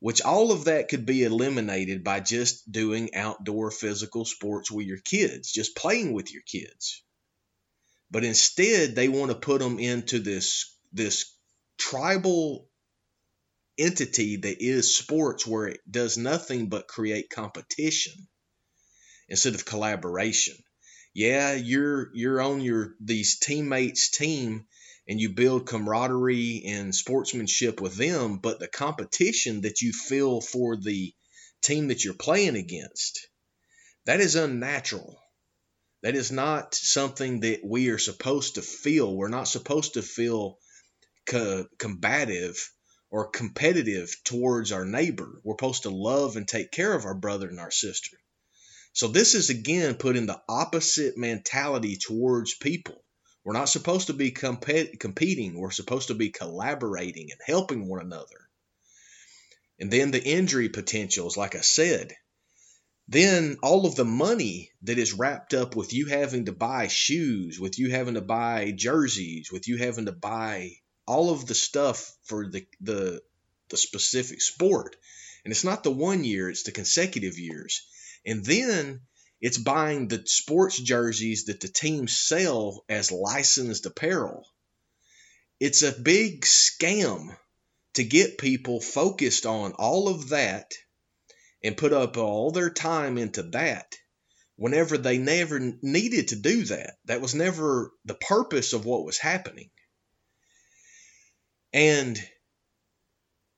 which 0.00 0.23
all 0.23 0.52
of 0.52 0.64
that 0.64 0.88
could 0.88 1.07
be 1.07 1.25
eliminated 1.25 2.05
by 2.05 2.21
just 2.21 2.71
doing 2.71 3.14
outdoor 3.14 3.71
physical 3.71 4.25
sports 4.25 4.71
with 4.71 4.87
your 4.87 4.99
kids, 4.99 5.50
just 5.50 5.76
playing 5.76 6.12
with 6.12 6.33
your 6.33 6.43
kids. 6.43 7.02
But 8.11 8.25
instead, 8.25 8.95
they 8.95 9.09
want 9.09 9.33
to 9.33 9.38
put 9.38 9.61
them 9.61 9.78
into 9.78 10.19
this 10.21 10.75
this 10.93 11.35
tribal 11.76 12.69
entity 13.76 14.37
that 14.37 14.62
is 14.62 14.97
sports 14.97 15.47
where 15.47 15.67
it 15.67 15.81
does 15.88 16.17
nothing 16.17 16.69
but 16.69 16.88
create 16.88 17.31
competition 17.31 18.14
instead 19.28 19.55
of 19.55 19.64
collaboration. 19.64 20.57
Yeah, 21.14 21.55
you're 21.55 22.11
you're 22.14 22.40
on 22.40 22.61
your 22.61 22.95
these 23.00 23.38
teammates 23.38 24.11
team 24.11 24.67
and 25.08 25.18
you 25.18 25.30
build 25.30 25.66
camaraderie 25.66 26.64
and 26.66 26.94
sportsmanship 26.94 27.80
with 27.80 27.96
them, 27.96 28.38
but 28.38 28.60
the 28.60 28.68
competition 28.68 29.62
that 29.62 29.80
you 29.80 29.92
feel 29.92 30.42
for 30.42 30.76
the 30.76 31.14
team 31.62 31.88
that 31.88 32.04
you're 32.04 32.14
playing 32.14 32.56
against, 32.56 33.28
that 34.04 34.20
is 34.20 34.34
unnatural. 34.36 35.18
That 36.02 36.14
is 36.14 36.30
not 36.30 36.74
something 36.74 37.40
that 37.40 37.60
we 37.64 37.88
are 37.88 37.98
supposed 37.98 38.54
to 38.54 38.62
feel. 38.62 39.16
We're 39.16 39.28
not 39.28 39.48
supposed 39.48 39.94
to 39.94 40.02
feel 40.02 40.58
co- 41.26 41.66
combative 41.78 42.70
or 43.10 43.30
competitive 43.30 44.14
towards 44.24 44.70
our 44.70 44.84
neighbor. 44.84 45.40
We're 45.42 45.54
supposed 45.54 45.84
to 45.84 45.90
love 45.90 46.36
and 46.36 46.46
take 46.46 46.70
care 46.70 46.92
of 46.92 47.06
our 47.06 47.14
brother 47.14 47.48
and 47.48 47.58
our 47.58 47.70
sister. 47.70 48.16
So, 48.92 49.08
this 49.08 49.34
is 49.34 49.50
again 49.50 49.94
putting 49.94 50.26
the 50.26 50.40
opposite 50.48 51.16
mentality 51.16 51.96
towards 51.96 52.54
people. 52.54 53.02
We're 53.45 53.54
not 53.54 53.68
supposed 53.68 54.09
to 54.09 54.12
be 54.12 54.30
comp- 54.30 54.99
competing. 54.99 55.59
We're 55.59 55.71
supposed 55.71 56.09
to 56.09 56.14
be 56.14 56.30
collaborating 56.30 57.30
and 57.30 57.40
helping 57.45 57.88
one 57.88 58.00
another. 58.00 58.49
And 59.80 59.90
then 59.90 60.11
the 60.11 60.23
injury 60.23 60.68
potentials, 60.68 61.37
like 61.37 61.54
I 61.54 61.61
said. 61.61 62.14
Then 63.07 63.57
all 63.62 63.87
of 63.87 63.95
the 63.95 64.04
money 64.04 64.71
that 64.83 64.99
is 64.99 65.14
wrapped 65.14 65.54
up 65.54 65.75
with 65.75 65.95
you 65.95 66.07
having 66.07 66.45
to 66.45 66.52
buy 66.52 66.88
shoes, 66.88 67.59
with 67.59 67.78
you 67.78 67.90
having 67.90 68.14
to 68.14 68.21
buy 68.21 68.73
jerseys, 68.73 69.50
with 69.50 69.66
you 69.66 69.78
having 69.78 70.07
to 70.07 70.12
buy 70.12 70.73
all 71.07 71.30
of 71.30 71.47
the 71.47 71.54
stuff 71.54 72.14
for 72.25 72.50
the 72.50 72.66
the, 72.83 73.23
the 73.71 73.78
specific 73.78 74.42
sport. 74.42 74.97
And 75.45 75.52
it's 75.52 75.64
not 75.64 75.85
the 75.85 75.90
one 75.90 76.23
year, 76.23 76.50
it's 76.50 76.64
the 76.64 76.73
consecutive 76.73 77.38
years. 77.38 77.88
And 78.26 78.45
then 78.45 79.00
it's 79.40 79.59
buying 79.59 80.09
the 80.09 80.23
sports 80.26 80.78
jerseys 80.78 81.45
that 81.45 81.61
the 81.61 81.68
teams 81.68 82.16
sell 82.16 82.85
as 82.88 83.12
licensed 83.12 83.87
apparel. 83.87 84.47
It's 85.61 85.83
a 85.83 85.92
big 85.92 86.42
scam 86.42 87.37
to 87.95 88.04
get 88.04 88.38
people 88.38 88.80
focused 88.80 89.47
on 89.47 89.73
all 89.73 90.09
of 90.09 90.30
that 90.30 90.73
and 91.62 91.76
put 91.76 91.92
up 91.92 92.16
all 92.16 92.50
their 92.50 92.71
time 92.71 93.18
into 93.18 93.42
that 93.42 93.97
whenever 94.57 94.99
they 94.99 95.18
never 95.18 95.59
needed 95.83 96.28
to 96.28 96.37
do 96.37 96.64
that. 96.64 96.97
That 97.04 97.21
was 97.21 97.35
never 97.35 97.92
the 98.04 98.14
purpose 98.14 98.73
of 98.73 98.85
what 98.85 99.04
was 99.04 99.18
happening. 99.18 99.71
And 101.73 102.18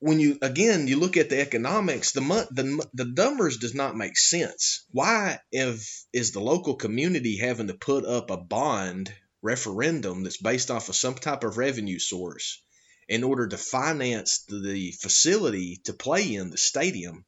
when 0.01 0.19
you 0.19 0.39
again 0.43 0.89
you 0.89 0.99
look 0.99 1.17
at 1.17 1.29
the 1.29 1.41
economics, 1.41 2.13
the 2.13 2.21
the 2.51 2.87
the 2.95 3.05
numbers 3.05 3.59
does 3.59 3.75
not 3.75 3.97
make 3.97 4.17
sense. 4.19 4.85
Why 4.91 5.39
if 5.53 6.05
is 6.13 6.33
the 6.33 6.41
local 6.41 6.75
community 6.75 7.37
having 7.37 7.69
to 7.69 7.75
put 7.75 8.05
up 8.05 8.31
a 8.31 8.37
bond 8.39 9.13
referendum 9.43 10.25
that's 10.25 10.39
based 10.39 10.71
off 10.71 10.89
of 10.89 10.97
some 10.97 11.15
type 11.15 11.45
of 11.45 11.59
revenue 11.59 11.99
source 11.99 12.63
in 13.09 13.25
order 13.25 13.47
to 13.49 13.59
finance 13.59 14.45
the 14.49 14.93
facility 14.93 15.81
to 15.85 15.93
play 15.93 16.35
in 16.35 16.51
the 16.51 16.59
stadium, 16.59 17.25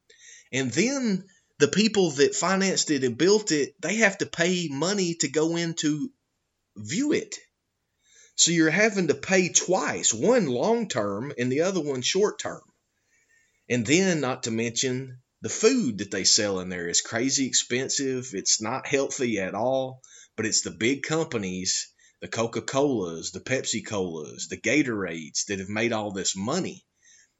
and 0.51 0.71
then 0.71 1.23
the 1.59 1.67
people 1.67 2.11
that 2.11 2.35
financed 2.35 2.89
it 2.89 3.03
and 3.03 3.17
built 3.17 3.51
it 3.51 3.75
they 3.81 3.97
have 3.97 4.17
to 4.17 4.25
pay 4.25 4.67
money 4.69 5.13
to 5.15 5.27
go 5.27 5.55
in 5.55 5.75
to 5.75 6.11
view 6.75 7.13
it. 7.13 7.35
So 8.35 8.51
you're 8.51 8.69
having 8.69 9.07
to 9.07 9.15
pay 9.15 9.49
twice, 9.49 10.13
one 10.13 10.47
long 10.47 10.87
term 10.87 11.33
and 11.37 11.51
the 11.51 11.61
other 11.61 11.81
one 11.81 12.01
short 12.01 12.39
term. 12.39 12.61
And 13.69 13.85
then, 13.85 14.21
not 14.21 14.43
to 14.43 14.51
mention, 14.51 15.21
the 15.41 15.49
food 15.49 15.99
that 15.99 16.11
they 16.11 16.23
sell 16.23 16.59
in 16.59 16.69
there 16.69 16.87
is 16.87 17.01
crazy 17.01 17.47
expensive. 17.47 18.31
It's 18.33 18.61
not 18.61 18.87
healthy 18.87 19.39
at 19.39 19.55
all, 19.55 20.01
but 20.35 20.45
it's 20.45 20.61
the 20.61 20.71
big 20.71 21.03
companies, 21.03 21.89
the 22.21 22.27
Coca 22.27 22.61
Colas, 22.61 23.31
the 23.31 23.39
Pepsi 23.39 23.85
Colas, 23.85 24.47
the 24.47 24.57
Gatorades 24.57 25.45
that 25.47 25.59
have 25.59 25.69
made 25.69 25.93
all 25.93 26.11
this 26.11 26.35
money 26.35 26.85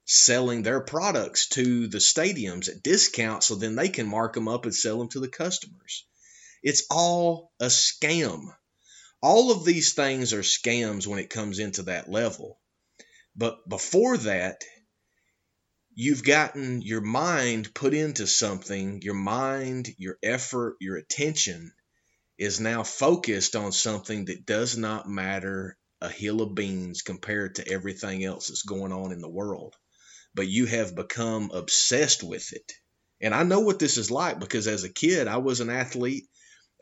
selling 0.05 0.63
their 0.63 0.81
products 0.81 1.47
to 1.47 1.87
the 1.87 1.99
stadiums 1.99 2.69
at 2.69 2.83
discounts 2.83 3.47
so 3.47 3.55
then 3.55 3.75
they 3.75 3.89
can 3.89 4.07
mark 4.07 4.33
them 4.33 4.47
up 4.47 4.65
and 4.65 4.75
sell 4.75 4.97
them 4.97 5.07
to 5.09 5.19
the 5.19 5.29
customers. 5.29 6.05
It's 6.61 6.85
all 6.89 7.51
a 7.59 7.67
scam. 7.67 8.53
All 9.23 9.51
of 9.51 9.63
these 9.63 9.93
things 9.93 10.33
are 10.33 10.41
scams 10.41 11.07
when 11.07 11.17
it 11.17 11.29
comes 11.29 11.59
into 11.59 11.83
that 11.83 12.11
level. 12.11 12.59
But 13.37 13.67
before 13.69 14.17
that, 14.17 14.65
you've 15.95 16.25
gotten 16.25 16.81
your 16.81 16.99
mind 16.99 17.73
put 17.73 17.93
into 17.93 18.27
something, 18.27 19.01
your 19.01 19.13
mind, 19.13 19.95
your 19.97 20.17
effort, 20.21 20.75
your 20.81 20.97
attention 20.97 21.71
is 22.37 22.59
now 22.59 22.83
focused 22.83 23.55
on 23.55 23.71
something 23.71 24.25
that 24.25 24.45
does 24.45 24.75
not 24.75 25.07
matter 25.07 25.77
a 26.01 26.09
hill 26.09 26.41
of 26.41 26.53
beans 26.53 27.01
compared 27.01 27.55
to 27.55 27.67
everything 27.71 28.25
else 28.25 28.49
that's 28.49 28.63
going 28.63 28.91
on 28.91 29.13
in 29.13 29.21
the 29.21 29.29
world. 29.29 29.73
But 30.35 30.49
you 30.49 30.65
have 30.65 30.95
become 30.95 31.49
obsessed 31.53 32.23
with 32.23 32.51
it. 32.51 32.73
And 33.21 33.33
I 33.33 33.43
know 33.43 33.61
what 33.61 33.79
this 33.79 33.95
is 33.97 34.11
like 34.11 34.41
because 34.41 34.67
as 34.67 34.83
a 34.83 34.89
kid, 34.89 35.29
I 35.29 35.37
was 35.37 35.61
an 35.61 35.69
athlete. 35.69 36.27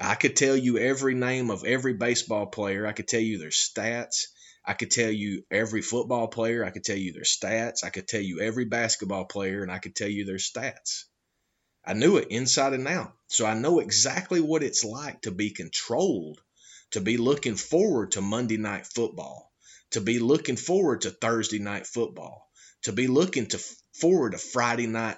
I 0.02 0.16
could 0.16 0.36
tell 0.36 0.58
you 0.58 0.80
every 0.80 1.14
name 1.14 1.52
of 1.52 1.64
every 1.64 1.94
baseball 1.94 2.48
player. 2.48 2.88
I 2.88 2.92
could 2.92 3.08
tell 3.08 3.22
you 3.22 3.38
their 3.38 3.50
stats. 3.50 4.26
I 4.66 4.74
could 4.74 4.90
tell 4.90 5.12
you 5.12 5.44
every 5.52 5.84
football 5.84 6.28
player. 6.28 6.66
I 6.66 6.72
could 6.72 6.84
tell 6.84 6.98
you 6.98 7.14
their 7.14 7.22
stats. 7.22 7.84
I 7.84 7.90
could 7.90 8.08
tell 8.08 8.22
you 8.22 8.42
every 8.42 8.66
basketball 8.66 9.26
player, 9.26 9.62
and 9.62 9.72
I 9.72 9.78
could 9.78 9.96
tell 9.96 10.10
you 10.10 10.26
their 10.26 10.38
stats. 10.38 11.04
I 11.86 11.94
knew 11.94 12.18
it 12.18 12.30
inside 12.30 12.74
and 12.74 12.88
out. 12.88 13.14
So 13.28 13.46
I 13.46 13.54
know 13.54 13.80
exactly 13.80 14.42
what 14.42 14.64
it's 14.64 14.84
like 14.84 15.22
to 15.22 15.32
be 15.32 15.52
controlled, 15.52 16.42
to 16.92 17.02
be 17.02 17.18
looking 17.18 17.56
forward 17.56 18.12
to 18.14 18.22
Monday 18.22 18.58
night 18.58 18.88
football, 18.88 19.52
to 19.92 20.02
be 20.02 20.20
looking 20.20 20.58
forward 20.58 21.02
to 21.02 21.12
Thursday 21.12 21.60
night 21.60 21.86
football, 21.86 22.50
to 22.84 22.92
be 22.92 23.08
looking 23.08 23.48
to 23.48 23.60
forward 23.94 24.32
to 24.32 24.40
Friday 24.40 24.88
night 24.88 25.18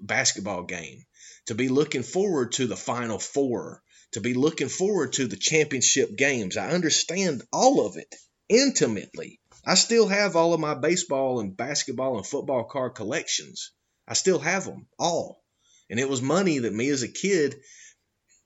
basketball 0.00 0.64
game, 0.64 1.04
to 1.46 1.54
be 1.54 1.68
looking 1.68 2.02
forward 2.02 2.52
to 2.52 2.66
the 2.66 2.76
Final 2.76 3.18
Four, 3.18 3.82
to 4.12 4.20
be 4.20 4.34
looking 4.34 4.68
forward 4.68 5.14
to 5.14 5.26
the 5.26 5.36
championship 5.36 6.16
games. 6.16 6.56
I 6.56 6.70
understand 6.70 7.42
all 7.52 7.86
of 7.86 7.96
it 7.96 8.14
intimately. 8.48 9.40
I 9.64 9.74
still 9.74 10.06
have 10.08 10.36
all 10.36 10.54
of 10.54 10.60
my 10.60 10.74
baseball 10.74 11.40
and 11.40 11.56
basketball 11.56 12.16
and 12.16 12.26
football 12.26 12.64
card 12.64 12.94
collections. 12.94 13.72
I 14.06 14.14
still 14.14 14.38
have 14.38 14.64
them 14.64 14.86
all. 14.98 15.42
And 15.90 15.98
it 15.98 16.08
was 16.08 16.22
money 16.22 16.60
that 16.60 16.72
me 16.72 16.88
as 16.88 17.02
a 17.02 17.08
kid 17.08 17.56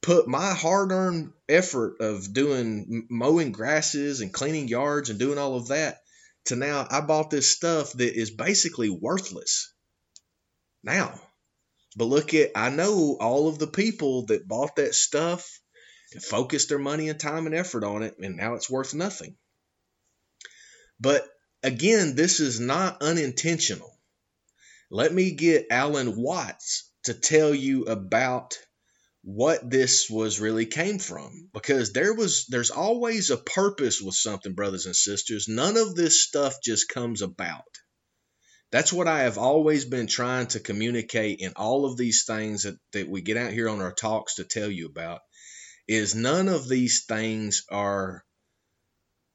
put 0.03 0.27
my 0.27 0.55
hard 0.55 0.93
earned 0.93 1.33
effort 1.49 2.01
of 2.01 2.33
doing 2.33 3.07
mowing 3.11 3.53
grasses 3.53 4.21
and 4.21 4.33
cleaning 4.33 4.69
yards 4.69 5.11
and 5.11 5.19
doing 5.19 5.39
all 5.39 5.57
of 5.57 5.69
that 5.69 5.99
to 6.47 6.57
now 6.57 6.87
I 6.91 7.01
bought 7.03 7.31
this 7.31 7.51
stuff 7.51 7.93
that 7.93 8.19
is 8.19 8.31
basically 8.31 8.89
worthless 8.89 9.73
now. 10.83 11.21
But 11.97 12.05
look 12.05 12.35
at, 12.35 12.53
I 12.55 12.71
know 12.71 13.17
all 13.21 13.49
of 13.49 13.59
the 13.59 13.67
people 13.67 14.27
that 14.27 14.47
bought 14.47 14.77
that 14.77 14.95
stuff 14.95 15.61
focused 16.23 16.69
their 16.69 16.79
money 16.79 17.09
and 17.09 17.19
time 17.19 17.47
and 17.47 17.55
effort 17.55 17.85
on 17.85 18.03
it, 18.03 18.17
and 18.19 18.37
now 18.37 18.55
it's 18.55 18.71
worth 18.71 18.95
nothing. 18.95 19.37
But 20.99 21.29
again, 21.63 22.15
this 22.15 22.41
is 22.41 22.61
not 22.61 23.03
unintentional. 23.03 23.97
Let 24.91 25.13
me 25.13 25.33
get 25.33 25.67
Alan 25.71 26.17
Watts 26.17 26.91
to 27.05 27.15
tell 27.15 27.55
you 27.55 27.85
about 27.85 28.59
what 29.23 29.69
this 29.69 30.09
was 30.09 30.41
really 30.41 30.67
came 30.67 30.99
from 30.99 31.51
because 31.53 31.93
there 31.93 32.15
was 32.15 32.47
there's 32.47 32.71
always 32.71 33.31
a 33.31 33.37
purpose 33.37 34.01
with 34.01 34.15
something 34.15 34.55
brothers 34.55 34.87
and 34.87 34.97
sisters 34.97 35.47
none 35.47 35.77
of 35.77 35.95
this 35.95 36.23
stuff 36.23 36.57
just 36.65 36.89
comes 36.89 37.21
about 37.21 37.67
that's 38.71 38.93
what 38.93 39.09
I 39.09 39.21
have 39.21 39.39
always 39.39 39.85
been 39.85 40.07
trying 40.07 40.47
to 40.49 40.61
communicate 40.61 41.41
in 41.41 41.53
all 41.57 41.85
of 41.85 41.97
these 41.97 42.25
things 42.25 42.63
that, 42.63 42.79
that 42.93 43.09
we 43.09 43.21
get 43.21 43.37
out 43.37 43.53
here 43.53 43.69
on 43.69 43.81
our 43.81 43.93
talks 43.93 44.37
to 44.37 44.45
tell 44.45 44.71
you 44.71 44.87
about 44.87 45.21
is 45.89 46.15
none 46.15 46.49
of 46.49 46.69
these 46.69 47.05
things 47.05 47.65
are 47.69 48.25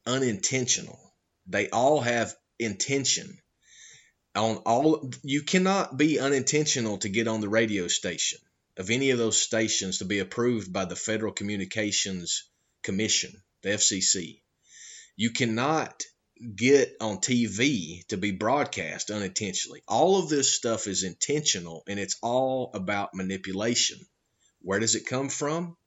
unintentional. 0.05 0.99
They 1.47 1.69
all 1.69 1.99
have 1.99 2.33
intention. 2.59 3.37
On 4.35 4.57
all 4.57 5.11
you 5.23 5.43
cannot 5.43 5.97
be 5.97 6.19
unintentional 6.19 6.97
to 6.99 7.09
get 7.09 7.27
on 7.27 7.41
the 7.41 7.49
radio 7.49 7.87
station 7.87 8.39
of 8.77 8.89
any 8.89 9.11
of 9.11 9.17
those 9.17 9.41
stations 9.41 9.99
to 9.99 10.05
be 10.05 10.19
approved 10.19 10.71
by 10.71 10.85
the 10.85 10.95
Federal 10.95 11.31
Communications 11.31 12.49
Commission, 12.83 13.31
the 13.61 13.69
FCC. 13.69 14.41
You 15.15 15.31
cannot 15.31 16.03
get 16.55 16.95
on 16.99 17.17
TV 17.17 18.05
to 18.07 18.17
be 18.17 18.31
broadcast 18.31 19.09
unintentionally. 19.09 19.81
All 19.87 20.19
of 20.19 20.29
this 20.29 20.53
stuff 20.53 20.87
is 20.87 21.03
intentional 21.03 21.83
and 21.87 21.99
it's 21.99 22.17
all 22.21 22.71
about 22.73 23.13
manipulation. 23.13 23.99
Where 24.61 24.79
does 24.79 24.95
it 24.95 25.05
come 25.05 25.29
from? 25.29 25.77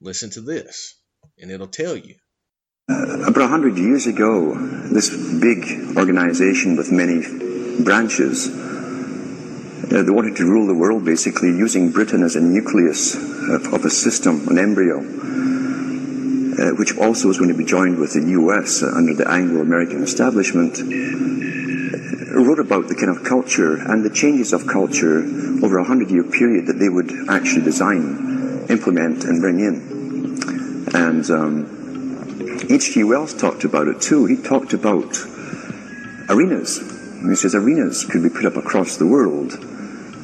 Listen 0.00 0.30
to 0.30 0.40
this, 0.40 0.96
and 1.38 1.50
it'll 1.50 1.68
tell 1.68 1.96
you. 1.96 2.16
Uh, 2.90 3.28
about 3.28 3.44
a 3.44 3.46
hundred 3.46 3.78
years 3.78 4.06
ago, 4.08 4.54
this 4.92 5.10
big 5.40 5.96
organization 5.96 6.76
with 6.76 6.90
many 6.90 7.22
branches, 7.84 8.48
uh, 8.48 10.02
they 10.02 10.10
wanted 10.10 10.36
to 10.36 10.44
rule 10.44 10.66
the 10.66 10.74
world 10.74 11.04
basically 11.04 11.50
using 11.50 11.92
Britain 11.92 12.24
as 12.24 12.34
a 12.34 12.40
nucleus 12.40 13.14
of, 13.14 13.72
of 13.72 13.84
a 13.84 13.90
system, 13.90 14.48
an 14.48 14.58
embryo 14.58 15.00
uh, 16.58 16.70
which 16.76 16.96
also 16.98 17.28
was 17.28 17.38
going 17.38 17.50
to 17.50 17.56
be 17.56 17.64
joined 17.64 17.98
with 17.98 18.12
the 18.12 18.30
US 18.38 18.82
uh, 18.82 18.92
under 18.94 19.14
the 19.14 19.28
Anglo-American 19.28 20.02
establishment, 20.02 20.78
uh, 20.78 22.40
wrote 22.40 22.58
about 22.58 22.88
the 22.88 22.94
kind 22.94 23.08
of 23.08 23.24
culture 23.24 23.76
and 23.76 24.04
the 24.04 24.10
changes 24.10 24.52
of 24.52 24.66
culture 24.66 25.18
over 25.62 25.78
a 25.78 25.84
hundred-year 25.84 26.24
period 26.24 26.66
that 26.66 26.78
they 26.78 26.88
would 26.88 27.10
actually 27.30 27.62
design, 27.62 28.66
implement, 28.68 29.24
and 29.24 29.40
bring 29.40 29.60
in. 29.60 30.02
And 30.94 31.30
um, 31.30 31.82
H.G. 32.68 33.04
Wells 33.04 33.34
talked 33.34 33.64
about 33.64 33.88
it 33.88 34.00
too. 34.00 34.26
He 34.26 34.36
talked 34.36 34.72
about 34.72 35.16
arenas. 36.28 36.78
He 37.22 37.34
says 37.34 37.54
arenas 37.54 38.04
could 38.04 38.22
be 38.22 38.30
put 38.30 38.44
up 38.44 38.56
across 38.56 38.96
the 38.96 39.06
world 39.06 39.52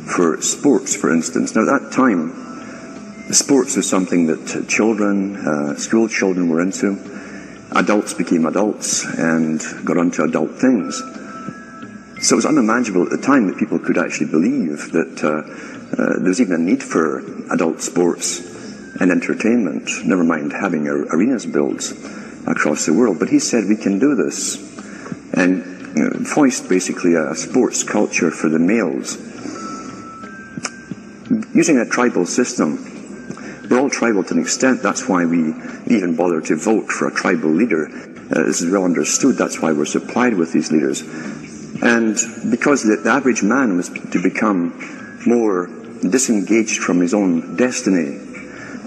for 0.09 0.41
sports, 0.43 0.97
for 0.97 1.13
instance. 1.13 1.55
Now, 1.55 1.63
at 1.63 1.83
that 1.83 1.93
time, 1.93 2.48
Sports 3.31 3.77
was 3.77 3.89
something 3.89 4.27
that 4.27 4.67
children, 4.69 5.37
uh, 5.37 5.75
school 5.77 6.09
children 6.09 6.49
were 6.49 6.63
into. 6.63 6.97
Adults 7.73 8.15
became 8.15 8.47
adults 8.47 9.05
and 9.05 9.61
got 9.85 9.99
onto 9.99 10.23
adult 10.23 10.53
things. 10.53 11.03
So 12.21 12.35
it 12.35 12.37
was 12.37 12.47
unimaginable 12.47 13.03
at 13.05 13.11
the 13.11 13.19
time 13.19 13.47
that 13.49 13.59
people 13.59 13.79
could 13.79 13.99
actually 13.99 14.31
believe 14.31 14.93
that 14.93 15.23
uh, 15.23 16.03
uh, 16.03 16.19
there 16.19 16.29
was 16.29 16.41
even 16.41 16.55
a 16.55 16.59
need 16.59 16.83
for 16.83 17.19
adult 17.53 17.83
sports 17.83 18.41
and 18.99 19.11
entertainment, 19.11 19.91
never 20.05 20.25
mind 20.25 20.53
having 20.53 20.89
arenas 20.89 21.45
built 21.47 21.93
across 22.47 22.87
the 22.87 22.95
world. 22.95 23.19
But 23.19 23.29
he 23.29 23.39
said 23.39 23.67
we 23.69 23.77
can 23.77 23.99
do 23.99 24.15
this 24.15 24.57
and 25.35 25.97
you 25.97 26.05
know, 26.05 26.11
voiced 26.21 26.69
basically 26.69 27.15
a 27.15 27.35
sports 27.35 27.83
culture 27.85 28.31
for 28.31 28.49
the 28.49 28.59
males. 28.59 29.17
Using 31.55 31.79
a 31.79 31.87
tribal 31.87 32.25
system, 32.25 32.98
we're 33.71 33.79
all 33.79 33.91
tribal 33.91 34.25
to 34.25 34.35
an 34.35 34.41
extent. 34.41 34.83
That's 34.83 35.09
why 35.09 35.25
we 35.25 35.55
even 35.87 36.17
bother 36.17 36.41
to 36.41 36.57
vote 36.57 36.89
for 36.91 37.09
a 37.09 37.13
tribal 37.13 37.51
leader. 37.51 37.89
Uh, 37.89 38.45
this 38.45 38.61
is 38.63 38.71
well 38.71 38.85
understood. 38.85 39.37
That's 39.37 39.61
why 39.61 39.73
we're 39.73 39.87
supplied 39.87 40.35
with 40.35 40.53
these 40.53 40.71
leaders. 40.73 41.03
And 41.83 42.17
because 42.51 42.83
the, 42.83 43.01
the 43.03 43.11
average 43.11 43.43
man 43.43 43.77
was 43.77 43.89
to 43.89 44.23
become 44.23 45.21
more 45.27 45.67
disengaged 46.01 46.79
from 46.79 47.01
his 47.01 47.15
own 47.15 47.57
destiny 47.57 48.21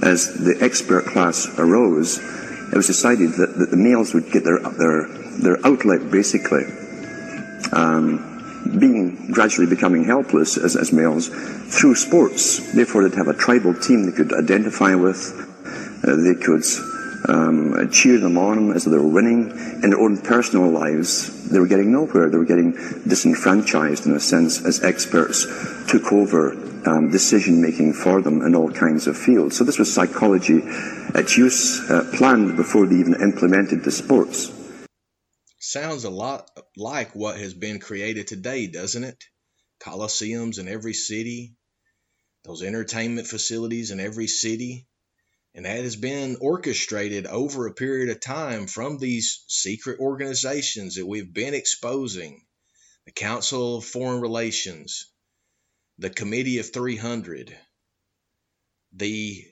as 0.01 0.33
the 0.33 0.57
expert 0.61 1.05
class 1.05 1.47
arose, 1.59 2.17
it 2.17 2.75
was 2.75 2.87
decided 2.87 3.33
that, 3.33 3.57
that 3.57 3.69
the 3.69 3.77
males 3.77 4.13
would 4.13 4.31
get 4.31 4.43
their, 4.43 4.59
their, 4.59 5.07
their 5.41 5.65
outlet 5.65 6.09
basically 6.09 6.63
um, 7.71 8.30
being 8.79 9.31
gradually 9.31 9.67
becoming 9.67 10.03
helpless 10.03 10.57
as, 10.57 10.75
as 10.75 10.93
males 10.93 11.27
through 11.27 11.95
sports. 11.95 12.73
Therefore, 12.73 13.07
they'd 13.07 13.17
have 13.17 13.27
a 13.27 13.33
tribal 13.33 13.73
team 13.73 14.05
they 14.05 14.15
could 14.15 14.33
identify 14.33 14.95
with. 14.95 15.47
Uh, 16.03 16.15
they 16.15 16.35
could 16.35 16.63
um, 17.27 17.89
cheer 17.91 18.17
them 18.17 18.37
on 18.37 18.71
as 18.73 18.85
they 18.85 18.97
were 18.97 19.07
winning. 19.07 19.51
In 19.83 19.89
their 19.91 19.99
own 19.99 20.17
personal 20.17 20.69
lives, 20.69 21.49
they 21.49 21.59
were 21.59 21.67
getting 21.67 21.91
nowhere. 21.91 22.29
They 22.29 22.37
were 22.37 22.45
getting 22.45 22.71
disenfranchised 23.07 24.05
in 24.05 24.13
a 24.13 24.19
sense 24.19 24.63
as 24.65 24.83
experts 24.83 25.45
took 25.87 26.11
over 26.11 26.53
um, 26.87 27.11
decision 27.11 27.61
making 27.61 27.93
for 27.93 28.21
them 28.21 28.41
in 28.41 28.55
all 28.55 28.71
kinds 28.71 29.07
of 29.07 29.17
fields. 29.17 29.57
So 29.57 29.63
this 29.63 29.77
was 29.77 29.93
psychology 29.93 30.61
at 31.13 31.37
use, 31.37 31.89
uh, 31.89 32.09
planned 32.13 32.57
before 32.57 32.87
they 32.87 32.95
even 32.95 33.21
implemented 33.21 33.83
the 33.83 33.91
sports 33.91 34.51
sounds 35.61 36.03
a 36.03 36.09
lot 36.09 36.49
like 36.75 37.15
what 37.15 37.39
has 37.39 37.53
been 37.53 37.79
created 37.79 38.27
today, 38.27 38.67
doesn't 38.67 39.03
it? 39.03 39.23
Coliseums 39.79 40.59
in 40.59 40.67
every 40.67 40.93
city, 40.93 41.55
those 42.43 42.63
entertainment 42.63 43.27
facilities 43.27 43.91
in 43.91 43.99
every 43.99 44.27
city. 44.27 44.87
And 45.53 45.65
that 45.65 45.83
has 45.83 45.95
been 45.95 46.37
orchestrated 46.41 47.27
over 47.27 47.67
a 47.67 47.73
period 47.73 48.09
of 48.09 48.21
time 48.21 48.67
from 48.67 48.97
these 48.97 49.43
secret 49.47 49.99
organizations 49.99 50.95
that 50.95 51.05
we've 51.05 51.31
been 51.31 51.53
exposing 51.53 52.45
the 53.05 53.11
Council 53.11 53.77
of 53.77 53.85
Foreign 53.85 54.21
Relations, 54.21 55.05
the 55.97 56.09
Committee 56.09 56.59
of 56.59 56.71
300, 56.71 57.55
the 58.93 59.45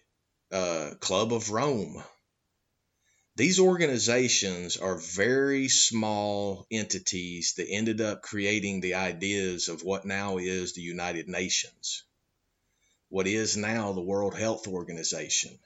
uh, 0.52 0.91
Club 1.00 1.34
of 1.34 1.52
Rome, 1.52 2.02
these 3.39 3.58
organizations 3.58 4.75
are 4.75 4.97
very 4.97 5.69
small 5.69 6.67
entities 6.69 7.54
that 7.56 7.69
ended 7.69 8.02
up 8.02 8.21
creating 8.21 8.82
the 8.82 8.95
ideas 8.95 9.69
of 9.69 9.82
what 9.82 10.04
now 10.04 10.39
is 10.39 10.73
the 10.73 10.82
United 10.82 11.30
Nations, 11.30 12.04
what 13.08 13.28
is 13.28 13.56
now 13.56 13.93
the 13.93 14.02
World 14.02 14.38
Health 14.38 14.67
Organization, 14.67 15.58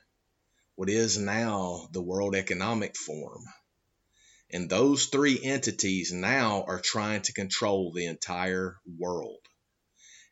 what 0.76 0.88
is 0.88 1.18
now 1.18 1.90
the 1.92 2.02
World 2.02 2.36
Economic 2.36 2.96
Forum. 2.96 3.44
And 4.52 4.70
those 4.70 5.08
three 5.08 5.44
entities 5.44 6.14
now 6.14 6.66
are 6.68 6.80
trying 6.80 7.24
to 7.24 7.34
control 7.34 7.92
the 7.92 8.06
entire 8.06 8.78
world. 9.00 9.42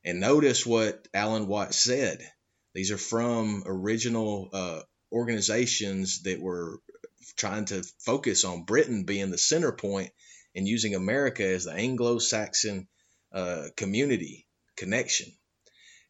And 0.05 0.19
notice 0.19 0.63
what 0.63 1.07
Alan 1.11 1.47
Watts 1.47 1.77
said. 1.77 2.19
These 2.75 2.91
are 2.91 2.99
from 2.99 3.63
original 3.65 4.49
uh, 4.53 4.81
organizations 5.11 6.21
that 6.21 6.39
were 6.39 6.77
trying 7.35 7.65
to 7.65 7.83
focus 7.99 8.43
on 8.43 8.63
Britain 8.63 9.03
being 9.03 9.31
the 9.31 9.37
center 9.37 9.71
point 9.71 10.11
and 10.55 10.67
using 10.67 10.95
America 10.95 11.45
as 11.45 11.65
the 11.65 11.73
Anglo 11.73 12.19
Saxon 12.19 12.87
uh, 13.31 13.67
community 13.77 14.47
connection. 14.75 15.31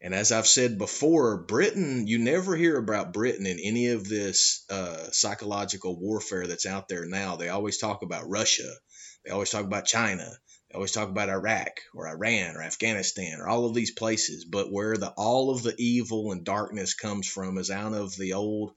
And 0.04 0.15
as 0.15 0.32
I've 0.32 0.47
said 0.47 0.80
before, 0.80 1.43
Britain, 1.43 2.08
you 2.08 2.17
never 2.17 2.56
hear 2.56 2.76
about 2.78 3.13
Britain 3.13 3.45
in 3.45 3.60
any 3.60 3.88
of 3.89 4.08
this 4.10 4.65
uh, 4.69 5.12
psychological 5.12 5.95
warfare 5.95 6.47
that's 6.47 6.65
out 6.65 6.88
there 6.88 7.06
now. 7.06 7.36
They 7.36 7.50
always 7.50 7.78
talk 7.78 8.02
about 8.02 8.28
Russia. 8.28 8.71
They 9.24 9.32
always 9.32 9.52
talk 9.52 9.63
about 9.63 9.86
China. 9.86 10.28
They 10.69 10.76
always 10.76 10.91
talk 10.91 11.10
about 11.10 11.30
Iraq 11.30 11.82
or 11.93 12.08
Iran 12.08 12.56
or 12.56 12.63
Afghanistan 12.63 13.39
or 13.39 13.47
all 13.47 13.65
of 13.65 13.76
these 13.76 13.91
places. 13.91 14.43
But 14.43 14.71
where 14.71 14.97
the 14.97 15.13
all 15.15 15.52
of 15.52 15.62
the 15.62 15.76
evil 15.78 16.32
and 16.32 16.43
darkness 16.43 16.95
comes 16.95 17.28
from 17.28 17.60
is 17.60 17.69
out 17.69 17.93
of 17.93 18.15
the 18.17 18.34
old 18.34 18.71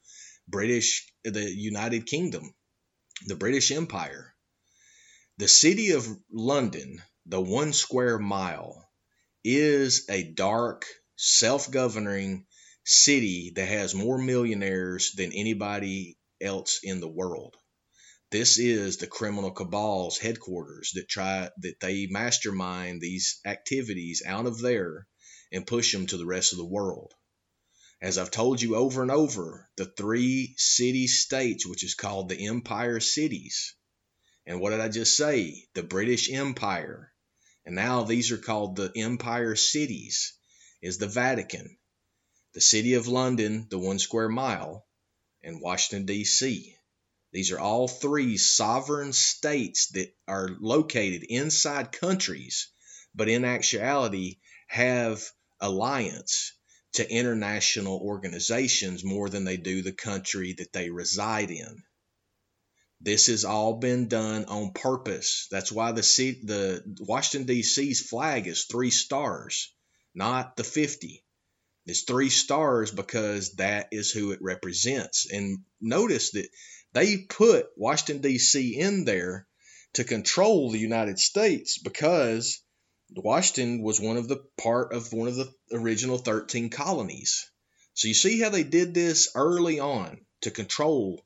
British, 0.48 1.06
the 1.24 1.50
United 1.50 2.06
Kingdom, 2.06 2.54
the 3.26 3.36
British 3.36 3.70
Empire. 3.70 4.34
The 5.38 5.48
city 5.48 5.90
of 5.92 6.06
London, 6.30 7.02
the 7.26 7.40
one 7.40 7.72
square 7.72 8.18
mile, 8.18 8.88
is 9.42 10.06
a 10.08 10.22
dark, 10.22 10.86
self 11.16 11.70
governing 11.70 12.46
city 12.84 13.52
that 13.56 13.68
has 13.68 13.94
more 13.94 14.18
millionaires 14.18 15.12
than 15.12 15.32
anybody 15.32 16.18
else 16.40 16.80
in 16.82 17.00
the 17.00 17.08
world. 17.08 17.56
This 18.30 18.58
is 18.58 18.96
the 18.96 19.06
criminal 19.06 19.52
cabal's 19.52 20.18
headquarters 20.18 20.92
that 20.94 21.08
try 21.08 21.50
that 21.58 21.80
they 21.80 22.06
mastermind 22.06 23.00
these 23.00 23.40
activities 23.44 24.22
out 24.26 24.46
of 24.46 24.60
there 24.60 25.06
and 25.52 25.66
push 25.66 25.92
them 25.92 26.06
to 26.08 26.16
the 26.16 26.26
rest 26.26 26.52
of 26.52 26.58
the 26.58 26.64
world. 26.64 27.12
As 28.04 28.18
I've 28.18 28.30
told 28.30 28.60
you 28.60 28.76
over 28.76 29.00
and 29.00 29.10
over, 29.10 29.66
the 29.76 29.86
three 29.86 30.54
city 30.58 31.06
states, 31.06 31.66
which 31.66 31.82
is 31.82 31.94
called 31.94 32.28
the 32.28 32.46
Empire 32.48 33.00
Cities. 33.00 33.72
And 34.44 34.60
what 34.60 34.72
did 34.72 34.80
I 34.80 34.90
just 34.90 35.16
say? 35.16 35.70
The 35.72 35.84
British 35.84 36.30
Empire. 36.30 37.10
And 37.64 37.74
now 37.74 38.02
these 38.02 38.30
are 38.30 38.36
called 38.36 38.76
the 38.76 38.92
Empire 38.94 39.56
Cities, 39.56 40.34
is 40.82 40.98
the 40.98 41.08
Vatican, 41.08 41.78
the 42.52 42.60
City 42.60 42.92
of 42.92 43.08
London, 43.08 43.68
the 43.70 43.78
one 43.78 43.98
square 43.98 44.28
mile, 44.28 44.86
and 45.42 45.62
Washington, 45.62 46.04
D.C. 46.04 46.76
These 47.32 47.52
are 47.52 47.58
all 47.58 47.88
three 47.88 48.36
sovereign 48.36 49.14
states 49.14 49.86
that 49.92 50.14
are 50.28 50.50
located 50.60 51.22
inside 51.22 51.90
countries, 51.90 52.68
but 53.14 53.30
in 53.30 53.46
actuality 53.46 54.40
have 54.66 55.26
alliance 55.58 56.52
to 56.94 57.10
international 57.10 57.98
organizations 57.98 59.04
more 59.04 59.28
than 59.28 59.44
they 59.44 59.56
do 59.56 59.82
the 59.82 59.92
country 59.92 60.54
that 60.54 60.72
they 60.72 60.90
reside 60.90 61.50
in. 61.50 61.82
This 63.00 63.26
has 63.26 63.44
all 63.44 63.74
been 63.74 64.08
done 64.08 64.46
on 64.46 64.72
purpose. 64.72 65.46
That's 65.50 65.70
why 65.70 65.92
the 65.92 66.02
C, 66.02 66.40
the 66.42 66.82
Washington 67.00 67.46
D.C.'s 67.46 68.00
flag 68.00 68.46
is 68.46 68.64
three 68.64 68.90
stars, 68.90 69.74
not 70.14 70.56
the 70.56 70.64
50. 70.64 71.22
It's 71.86 72.02
three 72.02 72.30
stars 72.30 72.90
because 72.90 73.56
that 73.56 73.88
is 73.92 74.10
who 74.10 74.32
it 74.32 74.40
represents. 74.40 75.30
And 75.30 75.64
notice 75.80 76.30
that 76.30 76.48
they 76.94 77.18
put 77.18 77.66
Washington, 77.76 78.22
D.C. 78.22 78.78
in 78.78 79.04
there 79.04 79.46
to 79.94 80.04
control 80.04 80.70
the 80.70 80.78
United 80.78 81.18
States 81.18 81.78
because 81.78 82.62
Washington 83.16 83.82
was 83.82 84.00
one 84.00 84.16
of 84.16 84.28
the 84.28 84.44
part 84.58 84.92
of 84.92 85.12
one 85.12 85.28
of 85.28 85.36
the 85.36 85.52
original 85.72 86.18
13 86.18 86.70
colonies. 86.70 87.48
So 87.94 88.08
you 88.08 88.14
see 88.14 88.40
how 88.40 88.48
they 88.48 88.64
did 88.64 88.94
this 88.94 89.28
early 89.34 89.78
on 89.78 90.24
to 90.42 90.50
control 90.50 91.24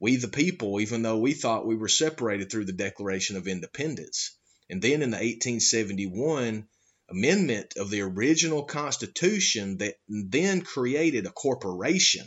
we 0.00 0.16
the 0.16 0.28
people, 0.28 0.80
even 0.80 1.02
though 1.02 1.18
we 1.18 1.32
thought 1.32 1.66
we 1.66 1.76
were 1.76 1.88
separated 1.88 2.50
through 2.50 2.66
the 2.66 2.72
Declaration 2.72 3.36
of 3.36 3.48
Independence. 3.48 4.36
And 4.68 4.82
then 4.82 5.02
in 5.02 5.10
the 5.10 5.16
1871 5.16 6.68
amendment 7.08 7.74
of 7.76 7.90
the 7.90 8.02
original 8.02 8.64
Constitution 8.64 9.78
that 9.78 9.94
then 10.08 10.62
created 10.62 11.26
a 11.26 11.30
corporation 11.30 12.26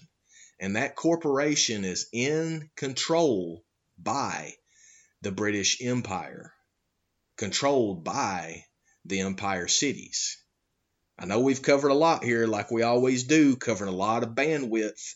and 0.60 0.76
that 0.76 0.96
corporation 0.96 1.86
is 1.86 2.08
in 2.12 2.70
control 2.76 3.64
by 3.98 4.54
the 5.22 5.32
British 5.32 5.82
Empire, 5.82 6.54
controlled 7.38 8.04
by 8.04 8.66
the 9.08 9.22
Empire 9.22 9.68
cities. 9.68 10.38
I 11.20 11.26
know 11.26 11.40
we've 11.40 11.62
covered 11.62 11.90
a 11.90 11.96
lot 11.96 12.24
here, 12.24 12.46
like 12.46 12.70
we 12.70 12.84
always 12.84 13.24
do, 13.24 13.56
covering 13.56 13.90
a 13.90 13.96
lot 13.96 14.24
of 14.24 14.36
bandwidth, 14.36 15.16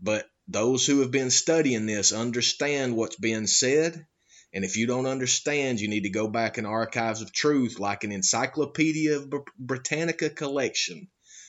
but 0.00 0.26
those 0.48 0.86
who 0.86 1.00
have 1.00 1.10
been 1.10 1.30
studying 1.30 1.86
this 1.86 2.12
understand 2.12 2.96
what's 2.96 3.16
being 3.16 3.46
said. 3.46 4.06
And 4.52 4.64
if 4.64 4.76
you 4.76 4.86
don't 4.86 5.06
understand, 5.06 5.78
you 5.78 5.88
need 5.88 6.04
to 6.04 6.10
go 6.10 6.26
back 6.26 6.56
in 6.56 6.64
Archives 6.64 7.20
of 7.20 7.32
Truth, 7.32 7.78
like 7.78 8.02
an 8.04 8.12
Encyclopedia 8.12 9.18
of 9.18 9.32
Britannica 9.58 10.30
collection, 10.30 11.08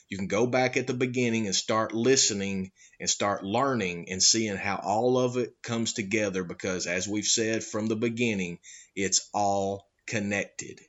you 0.09 0.17
can 0.17 0.27
go 0.27 0.47
back 0.47 0.75
at 0.75 0.87
the 0.87 0.95
beginning 0.95 1.45
and 1.45 1.55
start 1.55 1.93
listening 1.93 2.71
and 2.99 3.07
start 3.07 3.43
learning 3.43 4.09
and 4.09 4.21
seeing 4.21 4.57
how 4.57 4.77
all 4.83 5.19
of 5.19 5.37
it 5.37 5.53
comes 5.61 5.93
together 5.93 6.43
because, 6.43 6.87
as 6.87 7.07
we've 7.07 7.25
said 7.25 7.63
from 7.63 7.85
the 7.85 7.95
beginning, 7.95 8.57
it's 8.95 9.29
all 9.35 9.87
connected. 10.07 10.79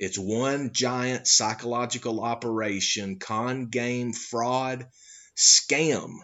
It's 0.00 0.18
one 0.18 0.72
giant 0.72 1.28
psychological 1.28 2.20
operation, 2.20 3.20
con 3.20 3.66
game, 3.66 4.12
fraud, 4.12 4.88
scam 5.36 6.16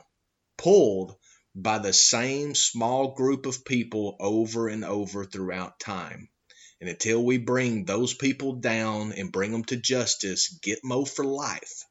pulled 0.56 1.14
by 1.54 1.78
the 1.78 1.92
same 1.92 2.56
small 2.56 3.14
group 3.14 3.46
of 3.46 3.64
people 3.64 4.16
over 4.18 4.66
and 4.66 4.84
over 4.84 5.24
throughout 5.24 5.78
time. 5.78 6.28
And 6.80 6.90
until 6.90 7.24
we 7.24 7.38
bring 7.38 7.84
those 7.84 8.14
people 8.14 8.54
down 8.54 9.12
and 9.12 9.30
bring 9.30 9.52
them 9.52 9.64
to 9.66 9.76
justice, 9.76 10.58
get 10.62 10.80
Gitmo 10.82 11.08
for 11.08 11.24
life 11.24 11.84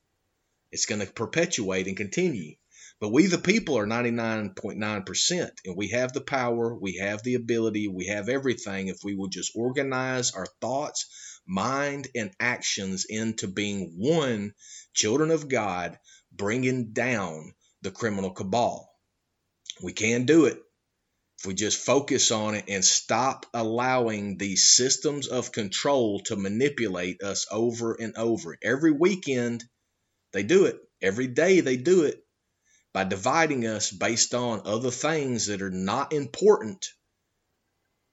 it's 0.76 0.86
going 0.88 1.00
to 1.00 1.08
perpetuate 1.08 1.88
and 1.88 1.96
continue. 1.96 2.54
But 3.00 3.14
we, 3.14 3.28
the 3.28 3.38
people, 3.38 3.78
are 3.78 3.88
99.9%, 3.88 5.50
and 5.66 5.78
we 5.78 5.88
have 5.90 6.12
the 6.12 6.20
power, 6.20 6.76
we 6.76 6.98
have 6.98 7.24
the 7.24 7.36
ability, 7.36 7.88
we 7.88 8.08
have 8.08 8.28
everything 8.28 8.90
if 8.90 8.98
we 9.02 9.16
will 9.16 9.30
just 9.30 9.54
organize 9.56 10.32
our 10.32 10.48
thoughts, 10.60 11.06
mind, 11.48 12.08
and 12.16 12.32
actions 12.40 13.06
into 13.06 13.48
being 13.48 13.94
one 13.98 14.54
children 14.94 15.32
of 15.32 15.48
God, 15.48 15.98
bringing 16.32 16.94
down 16.94 17.54
the 17.82 17.92
criminal 17.92 18.32
cabal. 18.32 18.90
We 19.84 19.94
can 19.94 20.26
do 20.26 20.46
it 20.46 20.62
if 21.40 21.46
we 21.46 21.54
just 21.54 21.86
focus 21.86 22.32
on 22.32 22.56
it 22.56 22.66
and 22.70 22.84
stop 22.84 23.46
allowing 23.54 24.38
these 24.38 24.70
systems 24.76 25.28
of 25.28 25.52
control 25.52 26.22
to 26.22 26.36
manipulate 26.36 27.22
us 27.22 27.46
over 27.52 27.94
and 27.94 28.16
over. 28.18 28.58
Every 28.64 28.92
weekend, 28.92 29.64
they 30.32 30.44
do 30.44 30.66
it. 30.66 30.80
Every 31.02 31.28
day 31.28 31.60
they 31.60 31.78
do 31.78 32.04
it 32.04 32.26
by 32.94 33.04
dividing 33.04 33.68
us 33.68 33.92
based 33.92 34.34
on 34.34 34.62
other 34.66 34.92
things 34.92 35.48
that 35.48 35.62
are 35.62 35.70
not 35.70 36.14
important, 36.14 36.88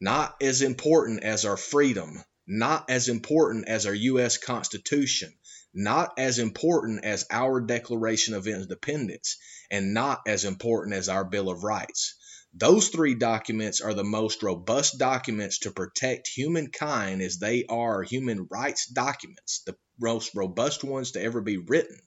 not 0.00 0.34
as 0.42 0.60
important 0.60 1.22
as 1.22 1.44
our 1.44 1.56
freedom, 1.56 2.22
not 2.52 2.90
as 2.90 3.08
important 3.08 3.66
as 3.66 3.86
our 3.86 3.94
U.S. 3.94 4.36
Constitution, 4.36 5.32
not 5.72 6.12
as 6.18 6.38
important 6.38 7.02
as 7.02 7.24
our 7.30 7.62
Declaration 7.62 8.34
of 8.34 8.46
Independence, 8.46 9.38
and 9.70 9.94
not 9.94 10.20
as 10.26 10.44
important 10.44 10.94
as 10.94 11.08
our 11.08 11.24
Bill 11.24 11.48
of 11.48 11.64
Rights. 11.64 12.14
Those 12.52 12.90
three 12.90 13.14
documents 13.14 13.80
are 13.80 13.94
the 13.94 14.04
most 14.04 14.42
robust 14.42 14.98
documents 14.98 15.60
to 15.60 15.70
protect 15.70 16.28
humankind 16.28 17.22
as 17.22 17.38
they 17.38 17.64
are 17.70 18.02
human 18.02 18.46
rights 18.50 18.86
documents, 18.86 19.62
the 19.64 19.74
most 19.98 20.34
robust 20.34 20.84
ones 20.84 21.12
to 21.12 21.22
ever 21.22 21.40
be 21.40 21.56
written. 21.56 21.98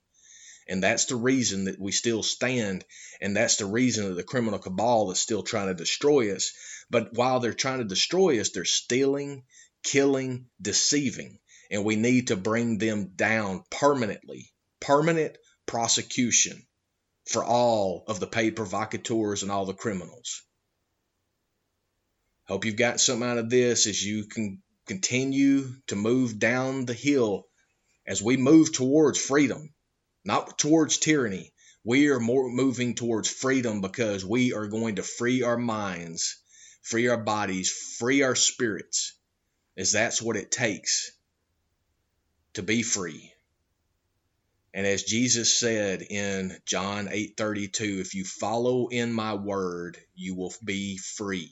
And 0.68 0.84
that's 0.84 1.06
the 1.06 1.16
reason 1.16 1.66
that 1.66 1.80
we 1.80 1.92
still 1.92 2.22
stand. 2.22 2.86
And 3.20 3.36
that's 3.36 3.56
the 3.56 3.66
reason 3.66 4.10
that 4.10 4.16
the 4.16 4.24
criminal 4.24 4.60
cabal 4.60 5.10
is 5.10 5.20
still 5.20 5.42
trying 5.42 5.68
to 5.68 5.74
destroy 5.74 6.36
us. 6.36 6.52
But 6.92 7.16
while 7.16 7.40
they're 7.40 7.54
trying 7.54 7.80
to 7.80 7.86
destroy 7.86 8.40
us, 8.40 8.52
they're 8.52 8.66
stealing, 8.66 9.44
killing, 9.86 10.48
deceiving. 10.62 11.40
And 11.72 11.86
we 11.86 11.96
need 11.96 12.28
to 12.28 12.36
bring 12.36 12.78
them 12.78 13.14
down 13.16 13.64
permanently. 13.72 14.52
Permanent 14.82 15.38
prosecution 15.66 16.68
for 17.30 17.44
all 17.44 18.04
of 18.08 18.20
the 18.20 18.28
paid 18.28 18.58
provocateurs 18.58 19.42
and 19.42 19.52
all 19.52 19.66
the 19.66 19.74
criminals. 19.74 20.42
Hope 22.48 22.66
you've 22.66 22.76
got 22.76 23.00
something 23.00 23.28
out 23.28 23.38
of 23.38 23.50
this 23.50 23.88
as 23.88 24.04
you 24.04 24.26
can 24.26 24.62
continue 24.86 25.74
to 25.88 25.96
move 25.96 26.38
down 26.38 26.86
the 26.86 26.94
hill 26.94 27.48
as 28.06 28.22
we 28.22 28.36
move 28.36 28.74
towards 28.74 29.18
freedom 29.18 29.74
not 30.26 30.58
towards 30.58 30.98
tyranny. 30.98 31.54
We 31.84 32.10
are 32.10 32.20
more 32.20 32.50
moving 32.50 32.96
towards 32.96 33.30
freedom 33.30 33.80
because 33.82 34.26
we 34.26 34.54
are 34.54 34.68
going 34.68 34.96
to 34.96 35.04
free 35.04 35.44
our 35.44 35.58
minds, 35.58 36.38
free 36.82 37.08
our 37.08 37.24
bodies, 37.24 37.72
free 38.00 38.24
our 38.24 38.36
spirits, 38.36 39.14
as 39.78 39.92
that's 39.92 40.22
what 40.22 40.38
it 40.38 40.52
takes 40.52 41.12
to 42.54 42.64
be 42.64 42.84
free. 42.84 43.32
And 44.74 44.86
as 44.86 45.04
Jesus 45.04 45.58
said 45.58 46.02
in 46.02 46.58
John 46.66 47.08
8:32, 47.08 48.02
if 48.02 48.14
you 48.16 48.26
follow 48.26 48.88
in 48.88 49.14
my 49.14 49.36
word, 49.36 49.98
you 50.16 50.36
will 50.36 50.54
be 50.64 50.98
free. 50.98 51.52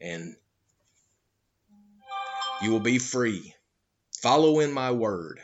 And 0.00 0.36
you 2.62 2.70
will 2.70 2.80
be 2.80 2.98
free. 2.98 3.54
Follow 4.22 4.60
in 4.60 4.72
my 4.72 4.92
word 4.92 5.40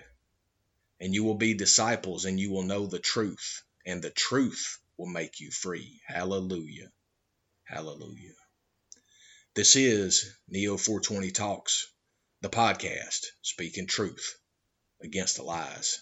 and 1.00 1.14
you 1.14 1.24
will 1.24 1.34
be 1.34 1.54
disciples, 1.54 2.24
and 2.24 2.40
you 2.40 2.50
will 2.50 2.62
know 2.62 2.86
the 2.86 2.98
truth, 2.98 3.62
and 3.84 4.00
the 4.00 4.10
truth 4.10 4.78
will 4.96 5.06
make 5.06 5.40
you 5.40 5.50
free. 5.50 6.00
Hallelujah. 6.06 6.88
Hallelujah. 7.64 8.32
This 9.54 9.76
is 9.76 10.34
Neo 10.48 10.76
420 10.76 11.30
Talks, 11.30 11.86
the 12.40 12.48
podcast, 12.48 13.20
speaking 13.42 13.86
truth 13.86 14.34
against 15.00 15.36
the 15.36 15.44
lies. 15.44 16.00